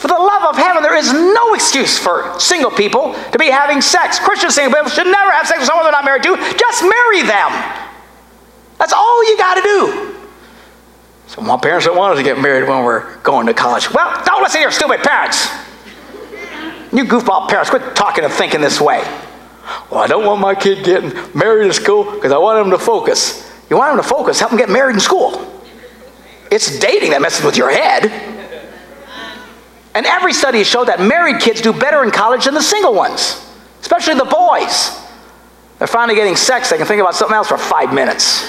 For 0.00 0.08
the 0.08 0.14
love 0.14 0.48
of 0.48 0.56
heaven, 0.56 0.82
there 0.82 0.96
is 0.96 1.12
no 1.12 1.52
excuse 1.52 1.98
for 1.98 2.40
single 2.40 2.70
people 2.70 3.14
to 3.32 3.38
be 3.38 3.50
having 3.50 3.82
sex. 3.82 4.18
Christian 4.18 4.50
single 4.50 4.72
people 4.72 4.90
should 4.90 5.06
never 5.06 5.30
have 5.30 5.46
sex 5.46 5.60
with 5.60 5.68
someone 5.68 5.84
they're 5.84 5.92
not 5.92 6.06
married 6.06 6.22
to. 6.22 6.36
Just 6.56 6.82
marry 6.82 7.20
them. 7.20 7.50
That's 8.78 8.94
all 8.94 9.28
you 9.28 9.36
got 9.36 9.56
to 9.56 9.62
do. 9.62 10.16
So 11.26 11.42
my 11.42 11.58
parents 11.58 11.84
don't 11.84 11.98
want 11.98 12.14
us 12.14 12.18
to 12.18 12.24
get 12.24 12.40
married 12.40 12.66
when 12.66 12.82
we're 12.82 13.18
going 13.18 13.46
to 13.48 13.52
college. 13.52 13.92
Well, 13.92 14.24
don't 14.24 14.42
listen 14.42 14.60
to 14.60 14.62
your 14.62 14.70
stupid 14.70 15.00
parents. 15.00 15.48
You 16.94 17.04
goofball 17.04 17.50
parents, 17.50 17.68
quit 17.68 17.94
talking 17.94 18.24
and 18.24 18.32
thinking 18.32 18.62
this 18.62 18.80
way. 18.80 19.02
Well, 19.90 20.00
I 20.00 20.06
don't 20.06 20.24
want 20.24 20.40
my 20.40 20.54
kid 20.54 20.82
getting 20.82 21.12
married 21.38 21.66
in 21.66 21.74
school 21.74 22.10
because 22.10 22.32
I 22.32 22.38
want 22.38 22.64
him 22.64 22.70
to 22.70 22.78
focus. 22.78 23.52
You 23.68 23.76
want 23.76 23.92
him 23.92 24.02
to 24.02 24.08
focus, 24.08 24.40
help 24.40 24.52
him 24.52 24.58
get 24.58 24.70
married 24.70 24.94
in 24.94 25.00
school. 25.00 25.46
It's 26.50 26.78
dating 26.78 27.10
that 27.10 27.20
messes 27.20 27.44
with 27.44 27.58
your 27.58 27.70
head. 27.70 28.29
And 30.00 30.06
every 30.06 30.32
study 30.32 30.56
has 30.56 30.66
showed 30.66 30.88
that 30.88 30.98
married 30.98 31.42
kids 31.42 31.60
do 31.60 31.74
better 31.74 32.02
in 32.02 32.10
college 32.10 32.46
than 32.46 32.54
the 32.54 32.62
single 32.62 32.94
ones, 32.94 33.46
especially 33.82 34.14
the 34.14 34.24
boys. 34.24 34.98
They're 35.76 35.86
finally 35.86 36.14
getting 36.16 36.36
sex, 36.36 36.70
they 36.70 36.78
can 36.78 36.86
think 36.86 37.02
about 37.02 37.14
something 37.14 37.34
else 37.34 37.48
for 37.48 37.58
five 37.58 37.92
minutes. 37.92 38.48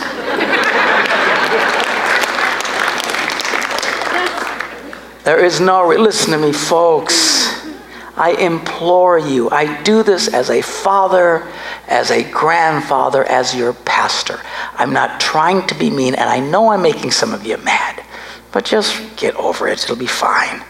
there 5.25 5.43
is 5.43 5.59
no, 5.59 5.89
listen 5.89 6.31
to 6.31 6.37
me, 6.37 6.53
folks. 6.53 7.69
I 8.15 8.31
implore 8.39 9.19
you, 9.19 9.49
I 9.49 9.83
do 9.83 10.03
this 10.03 10.33
as 10.33 10.49
a 10.49 10.61
father, 10.61 11.51
as 11.89 12.11
a 12.11 12.23
grandfather, 12.31 13.25
as 13.25 13.53
your 13.53 13.73
pastor. 13.73 14.39
I'm 14.75 14.93
not 14.93 15.19
trying 15.19 15.67
to 15.67 15.75
be 15.75 15.89
mean, 15.89 16.15
and 16.15 16.29
I 16.29 16.39
know 16.39 16.71
I'm 16.71 16.81
making 16.81 17.11
some 17.11 17.33
of 17.33 17.45
you 17.45 17.57
mad, 17.57 18.01
but 18.53 18.63
just 18.63 19.17
get 19.17 19.35
over 19.35 19.67
it. 19.67 19.83
It'll 19.83 19.97
be 19.97 20.07
fine. 20.07 20.63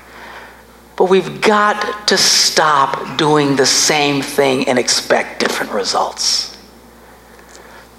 But 1.01 1.09
we've 1.09 1.41
got 1.41 2.09
to 2.09 2.15
stop 2.15 3.17
doing 3.17 3.55
the 3.55 3.65
same 3.65 4.21
thing 4.21 4.67
and 4.67 4.77
expect 4.77 5.39
different 5.39 5.71
results. 5.71 6.55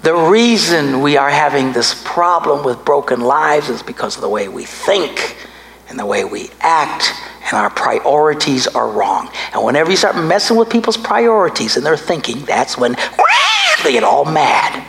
The 0.03 0.15
reason 0.15 1.01
we 1.01 1.17
are 1.17 1.29
having 1.29 1.73
this 1.73 2.01
problem 2.05 2.63
with 2.63 2.85
broken 2.85 3.19
lives 3.19 3.67
is 3.67 3.83
because 3.83 4.15
of 4.15 4.21
the 4.21 4.29
way 4.29 4.47
we 4.47 4.63
think 4.63 5.35
and 5.89 5.99
the 5.99 6.05
way 6.05 6.23
we 6.23 6.49
act 6.61 7.11
and 7.43 7.57
our 7.57 7.69
priorities 7.69 8.67
are 8.67 8.87
wrong. 8.87 9.29
And 9.51 9.65
whenever 9.65 9.91
you 9.91 9.97
start 9.97 10.15
messing 10.15 10.55
with 10.55 10.69
people's 10.69 10.95
priorities 10.95 11.75
and 11.75 11.85
their 11.85 11.97
thinking, 11.97 12.45
that's 12.45 12.77
when 12.77 12.93
they 13.83 13.91
get 13.91 14.05
all 14.05 14.23
mad. 14.23 14.81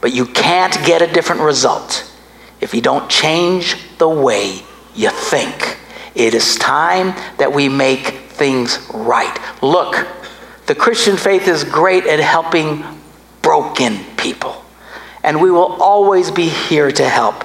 But 0.00 0.12
you 0.12 0.26
can't 0.26 0.74
get 0.84 1.00
a 1.00 1.06
different 1.06 1.42
result 1.42 2.12
if 2.60 2.74
you 2.74 2.80
don't 2.80 3.08
change 3.08 3.76
the 3.98 4.08
way 4.08 4.62
you 4.96 5.10
think. 5.10 5.73
It 6.14 6.34
is 6.34 6.56
time 6.56 7.14
that 7.38 7.52
we 7.52 7.68
make 7.68 8.06
things 8.06 8.78
right. 8.92 9.36
Look, 9.62 10.06
the 10.66 10.74
Christian 10.74 11.16
faith 11.16 11.48
is 11.48 11.64
great 11.64 12.06
at 12.06 12.20
helping 12.20 12.84
broken 13.42 13.98
people. 14.16 14.64
And 15.22 15.40
we 15.40 15.50
will 15.50 15.82
always 15.82 16.30
be 16.30 16.48
here 16.48 16.90
to 16.92 17.08
help 17.08 17.44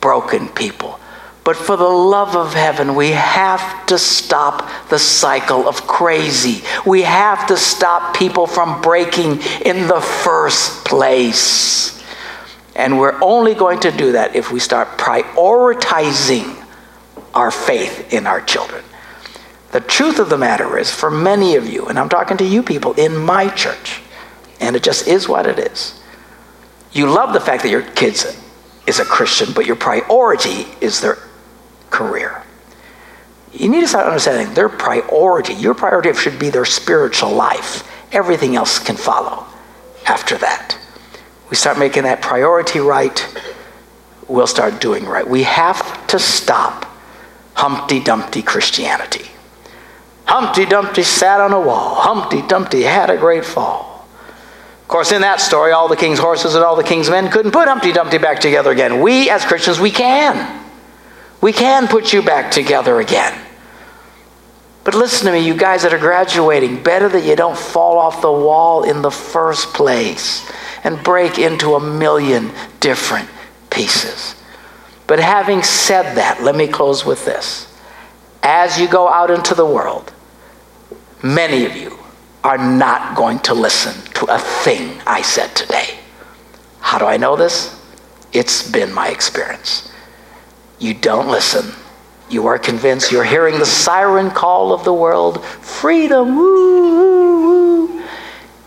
broken 0.00 0.48
people. 0.48 1.00
But 1.44 1.56
for 1.56 1.76
the 1.76 1.84
love 1.84 2.36
of 2.36 2.54
heaven, 2.54 2.94
we 2.94 3.10
have 3.10 3.84
to 3.86 3.98
stop 3.98 4.88
the 4.88 4.98
cycle 4.98 5.68
of 5.68 5.86
crazy. 5.86 6.64
We 6.86 7.02
have 7.02 7.46
to 7.48 7.56
stop 7.56 8.16
people 8.16 8.46
from 8.46 8.80
breaking 8.80 9.42
in 9.64 9.86
the 9.86 10.00
first 10.00 10.86
place. 10.86 12.02
And 12.74 12.98
we're 12.98 13.22
only 13.22 13.54
going 13.54 13.80
to 13.80 13.90
do 13.90 14.12
that 14.12 14.34
if 14.34 14.50
we 14.50 14.58
start 14.58 14.96
prioritizing 14.96 16.63
our 17.34 17.50
faith 17.50 18.12
in 18.12 18.26
our 18.26 18.40
children. 18.40 18.84
The 19.72 19.80
truth 19.80 20.20
of 20.20 20.30
the 20.30 20.38
matter 20.38 20.78
is, 20.78 20.90
for 20.94 21.10
many 21.10 21.56
of 21.56 21.66
you, 21.66 21.86
and 21.86 21.98
I'm 21.98 22.08
talking 22.08 22.36
to 22.36 22.44
you 22.44 22.62
people 22.62 22.92
in 22.94 23.16
my 23.16 23.48
church, 23.48 24.00
and 24.60 24.76
it 24.76 24.82
just 24.84 25.08
is 25.08 25.28
what 25.28 25.46
it 25.46 25.58
is, 25.58 26.00
you 26.92 27.10
love 27.10 27.32
the 27.32 27.40
fact 27.40 27.64
that 27.64 27.70
your 27.70 27.82
kids 27.82 28.24
is 28.86 29.00
a 29.00 29.04
Christian, 29.04 29.52
but 29.52 29.66
your 29.66 29.74
priority 29.74 30.66
is 30.80 31.00
their 31.00 31.18
career. 31.90 32.44
You 33.52 33.68
need 33.68 33.80
to 33.80 33.88
start 33.88 34.06
understanding 34.06 34.54
their 34.54 34.68
priority, 34.68 35.54
your 35.54 35.74
priority 35.74 36.12
should 36.14 36.38
be 36.38 36.50
their 36.50 36.64
spiritual 36.64 37.32
life. 37.32 37.90
Everything 38.12 38.54
else 38.54 38.78
can 38.78 38.96
follow 38.96 39.44
after 40.06 40.38
that. 40.38 40.78
We 41.50 41.56
start 41.56 41.78
making 41.78 42.04
that 42.04 42.22
priority 42.22 42.78
right, 42.78 43.26
we'll 44.28 44.46
start 44.46 44.80
doing 44.80 45.04
right. 45.04 45.26
We 45.26 45.42
have 45.42 46.06
to 46.08 46.18
stop 46.20 46.93
Humpty 47.54 48.00
Dumpty 48.00 48.42
Christianity. 48.42 49.26
Humpty 50.26 50.64
Dumpty 50.64 51.02
sat 51.02 51.40
on 51.40 51.52
a 51.52 51.60
wall. 51.60 51.94
Humpty 51.96 52.42
Dumpty 52.42 52.82
had 52.82 53.10
a 53.10 53.16
great 53.16 53.44
fall. 53.44 54.06
Of 54.82 54.88
course, 54.88 55.12
in 55.12 55.22
that 55.22 55.40
story, 55.40 55.72
all 55.72 55.88
the 55.88 55.96
king's 55.96 56.18
horses 56.18 56.54
and 56.54 56.64
all 56.64 56.76
the 56.76 56.84
king's 56.84 57.08
men 57.08 57.30
couldn't 57.30 57.52
put 57.52 57.68
Humpty 57.68 57.92
Dumpty 57.92 58.18
back 58.18 58.40
together 58.40 58.70
again. 58.70 59.00
We, 59.00 59.30
as 59.30 59.44
Christians, 59.44 59.80
we 59.80 59.90
can. 59.90 60.64
We 61.40 61.52
can 61.52 61.88
put 61.88 62.12
you 62.12 62.22
back 62.22 62.50
together 62.50 63.00
again. 63.00 63.38
But 64.84 64.94
listen 64.94 65.26
to 65.26 65.32
me, 65.32 65.46
you 65.46 65.56
guys 65.56 65.82
that 65.82 65.94
are 65.94 65.98
graduating, 65.98 66.82
better 66.82 67.08
that 67.08 67.24
you 67.24 67.34
don't 67.36 67.56
fall 67.56 67.98
off 67.98 68.20
the 68.20 68.30
wall 68.30 68.84
in 68.84 69.00
the 69.00 69.10
first 69.10 69.72
place 69.72 70.46
and 70.84 71.02
break 71.02 71.38
into 71.38 71.74
a 71.74 71.80
million 71.80 72.52
different 72.80 73.28
pieces. 73.70 74.34
But 75.06 75.20
having 75.20 75.62
said 75.62 76.14
that, 76.16 76.42
let 76.42 76.56
me 76.56 76.66
close 76.66 77.04
with 77.04 77.24
this. 77.24 77.72
As 78.42 78.78
you 78.78 78.88
go 78.88 79.08
out 79.08 79.30
into 79.30 79.54
the 79.54 79.66
world, 79.66 80.12
many 81.22 81.64
of 81.66 81.76
you 81.76 81.98
are 82.42 82.58
not 82.58 83.16
going 83.16 83.38
to 83.40 83.54
listen 83.54 83.94
to 84.14 84.26
a 84.26 84.38
thing 84.38 85.00
I 85.06 85.22
said 85.22 85.54
today. 85.54 85.98
How 86.80 86.98
do 86.98 87.06
I 87.06 87.16
know 87.16 87.36
this? 87.36 87.80
It's 88.32 88.70
been 88.70 88.92
my 88.92 89.08
experience 89.08 89.90
you 90.78 90.94
don't 90.94 91.28
listen. 91.28 91.72
You 92.28 92.46
are 92.46 92.58
convinced 92.58 93.12
you're 93.12 93.24
hearing 93.24 93.58
the 93.58 93.66
siren 93.66 94.30
call 94.30 94.72
of 94.72 94.84
the 94.84 94.92
world 94.92 95.44
freedom, 95.44 96.36
woo, 96.36 96.96
woo, 96.96 97.88
woo. 97.88 98.04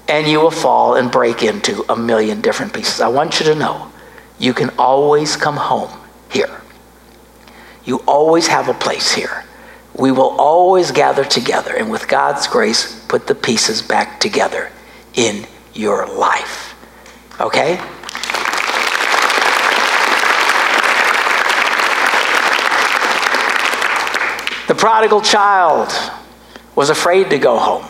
And 0.08 0.28
you 0.28 0.40
will 0.40 0.52
fall 0.52 0.96
and 0.96 1.12
break 1.12 1.44
into 1.44 1.84
a 1.90 1.96
million 1.96 2.42
different 2.42 2.74
pieces. 2.74 3.02
I 3.02 3.08
want 3.10 3.40
you 3.40 3.46
to 3.48 3.56
know 3.56 3.92
you 4.40 4.54
can 4.54 4.70
always 4.78 5.36
come 5.36 5.58
home 5.58 5.92
here. 6.30 6.62
You 7.86 7.98
always 8.08 8.48
have 8.48 8.68
a 8.68 8.74
place 8.74 9.14
here. 9.14 9.46
We 9.94 10.12
will 10.12 10.36
always 10.40 10.92
gather 10.92 11.24
together 11.24 11.76
and, 11.76 11.90
with 11.90 12.08
God's 12.08 12.48
grace, 12.48 13.04
put 13.08 13.28
the 13.28 13.34
pieces 13.36 13.82
back 13.82 14.20
together 14.20 14.72
in 15.16 15.46
your 15.74 16.06
life. 16.06 16.76
Okay? 17.40 17.78
The 24.68 24.76
prodigal 24.76 25.22
child 25.22 25.94
was 26.76 26.90
afraid 26.90 27.30
to 27.30 27.40
go 27.40 27.58
home. 27.58 27.86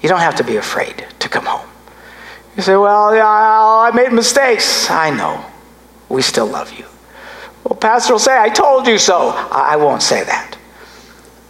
You 0.00 0.08
don't 0.08 0.20
have 0.20 0.36
to 0.36 0.44
be 0.44 0.56
afraid 0.56 1.04
to 1.18 1.28
come 1.28 1.44
home. 1.44 1.68
You 2.56 2.62
say, 2.62 2.76
Well, 2.76 3.14
yeah, 3.14 3.26
I 3.26 3.90
made 3.92 4.12
mistakes. 4.12 4.88
I 4.88 5.10
know. 5.10 5.44
We 6.08 6.22
still 6.22 6.46
love 6.46 6.72
you. 6.72 6.86
Pastor 7.80 8.12
will 8.12 8.18
say, 8.18 8.38
I 8.38 8.50
told 8.50 8.86
you 8.86 8.98
so. 8.98 9.30
I, 9.50 9.76
won't 9.76 10.02
say 10.02 10.22
that. 10.24 10.56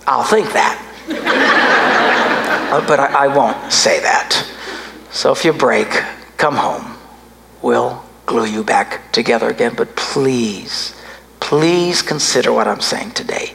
I'll 0.07 0.25
think 0.25 0.53
that. 0.53 0.79
uh, 2.73 2.87
but 2.87 3.01
I, 3.01 3.25
I 3.25 3.27
won't 3.27 3.73
say 3.73 4.01
that. 4.01 4.47
So 5.11 5.33
if 5.33 5.45
you 5.45 5.53
break, 5.53 5.89
come 6.37 6.55
home. 6.55 6.97
We'll 7.63 8.05
glue 8.27 8.47
you 8.47 8.63
back 8.63 9.11
together 9.11 9.49
again. 9.49 9.75
But 9.77 9.97
please, 9.97 10.95
please 11.41 12.01
consider 12.01 12.53
what 12.53 12.69
I'm 12.69 12.81
saying 12.81 13.11
today. 13.13 13.55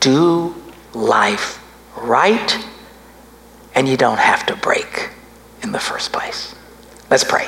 Do 0.00 0.54
life 0.94 1.62
right, 1.96 2.66
and 3.74 3.88
you 3.88 3.96
don't 3.96 4.18
have 4.18 4.44
to 4.46 4.56
break 4.56 5.10
in 5.62 5.70
the 5.70 5.78
first 5.78 6.12
place. 6.12 6.54
Let's 7.08 7.24
pray. 7.24 7.46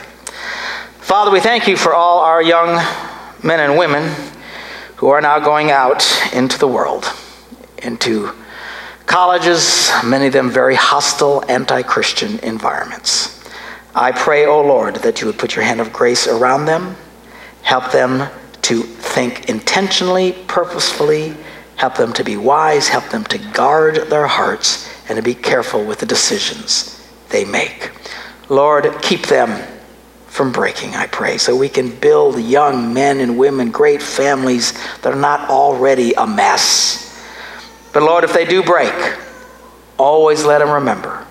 Father, 1.01 1.31
we 1.33 1.41
thank 1.41 1.67
you 1.67 1.77
for 1.77 1.95
all 1.95 2.21
our 2.21 2.43
young 2.43 2.77
men 3.43 3.59
and 3.61 3.77
women 3.77 4.15
who 4.99 5.09
are 5.09 5.21
now 5.21 5.41
going 5.41 5.73
out 5.73 6.07
into 6.33 6.59
the 6.59 6.69
world, 6.69 7.13
into 7.83 8.33
colleges, 9.07 9.91
many 10.05 10.29
of 10.29 10.33
them 10.33 10.51
very 10.51 10.77
hostile, 10.77 11.43
anti 11.49 11.83
Christian 11.83 12.39
environments. 12.41 13.35
I 13.95 14.13
pray, 14.13 14.47
O 14.47 14.61
oh 14.61 14.63
Lord, 14.63 14.97
that 14.97 15.21
you 15.21 15.27
would 15.27 15.39
put 15.39 15.57
your 15.57 15.65
hand 15.65 15.81
of 15.81 15.93
grace 15.93 16.29
around 16.29 16.67
them, 16.67 16.97
help 17.63 17.91
them 17.91 18.31
to 18.63 18.83
think 18.83 19.49
intentionally, 19.49 20.33
purposefully, 20.47 21.35
Help 21.79 21.95
them 21.95 22.13
to 22.13 22.25
be 22.25 22.37
wise, 22.37 22.89
help 22.89 23.09
them 23.11 23.23
to 23.27 23.39
guard 23.39 24.11
their 24.11 24.27
hearts, 24.27 24.91
and 25.09 25.15
to 25.17 25.23
be 25.23 25.33
careful 25.33 25.85
with 25.85 26.01
the 26.01 26.07
decisions 26.07 27.09
they 27.29 27.45
make. 27.45 27.93
Lord, 28.49 28.93
keep 29.01 29.29
them 29.29 29.63
from 30.39 30.53
breaking, 30.53 30.95
I 30.95 31.09
pray, 31.09 31.37
so 31.37 31.57
we 31.57 31.69
can 31.69 31.91
build 31.91 32.41
young 32.41 32.95
men 32.95 33.19
and 33.19 33.37
women, 33.37 33.73
great 33.73 34.01
families 34.01 34.73
that 35.01 35.13
are 35.13 35.21
not 35.21 35.51
already 35.51 36.13
a 36.13 36.29
mess. 36.29 37.05
But 37.93 38.05
Lord, 38.05 38.23
if 38.23 38.33
they 38.33 38.45
do 38.45 38.63
break, 38.63 38.95
always 39.99 40.45
let 40.45 40.59
them 40.59 40.71
remember 40.71 41.27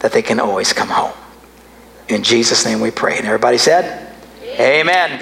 that 0.00 0.12
they 0.12 0.20
can 0.20 0.38
always 0.38 0.74
come 0.74 0.90
home. 0.90 1.14
In 2.10 2.22
Jesus' 2.22 2.66
name 2.66 2.82
we 2.82 2.90
pray. 2.90 3.16
And 3.16 3.24
everybody 3.24 3.56
said, 3.56 4.14
Amen. 4.42 4.80
Amen. 4.86 5.18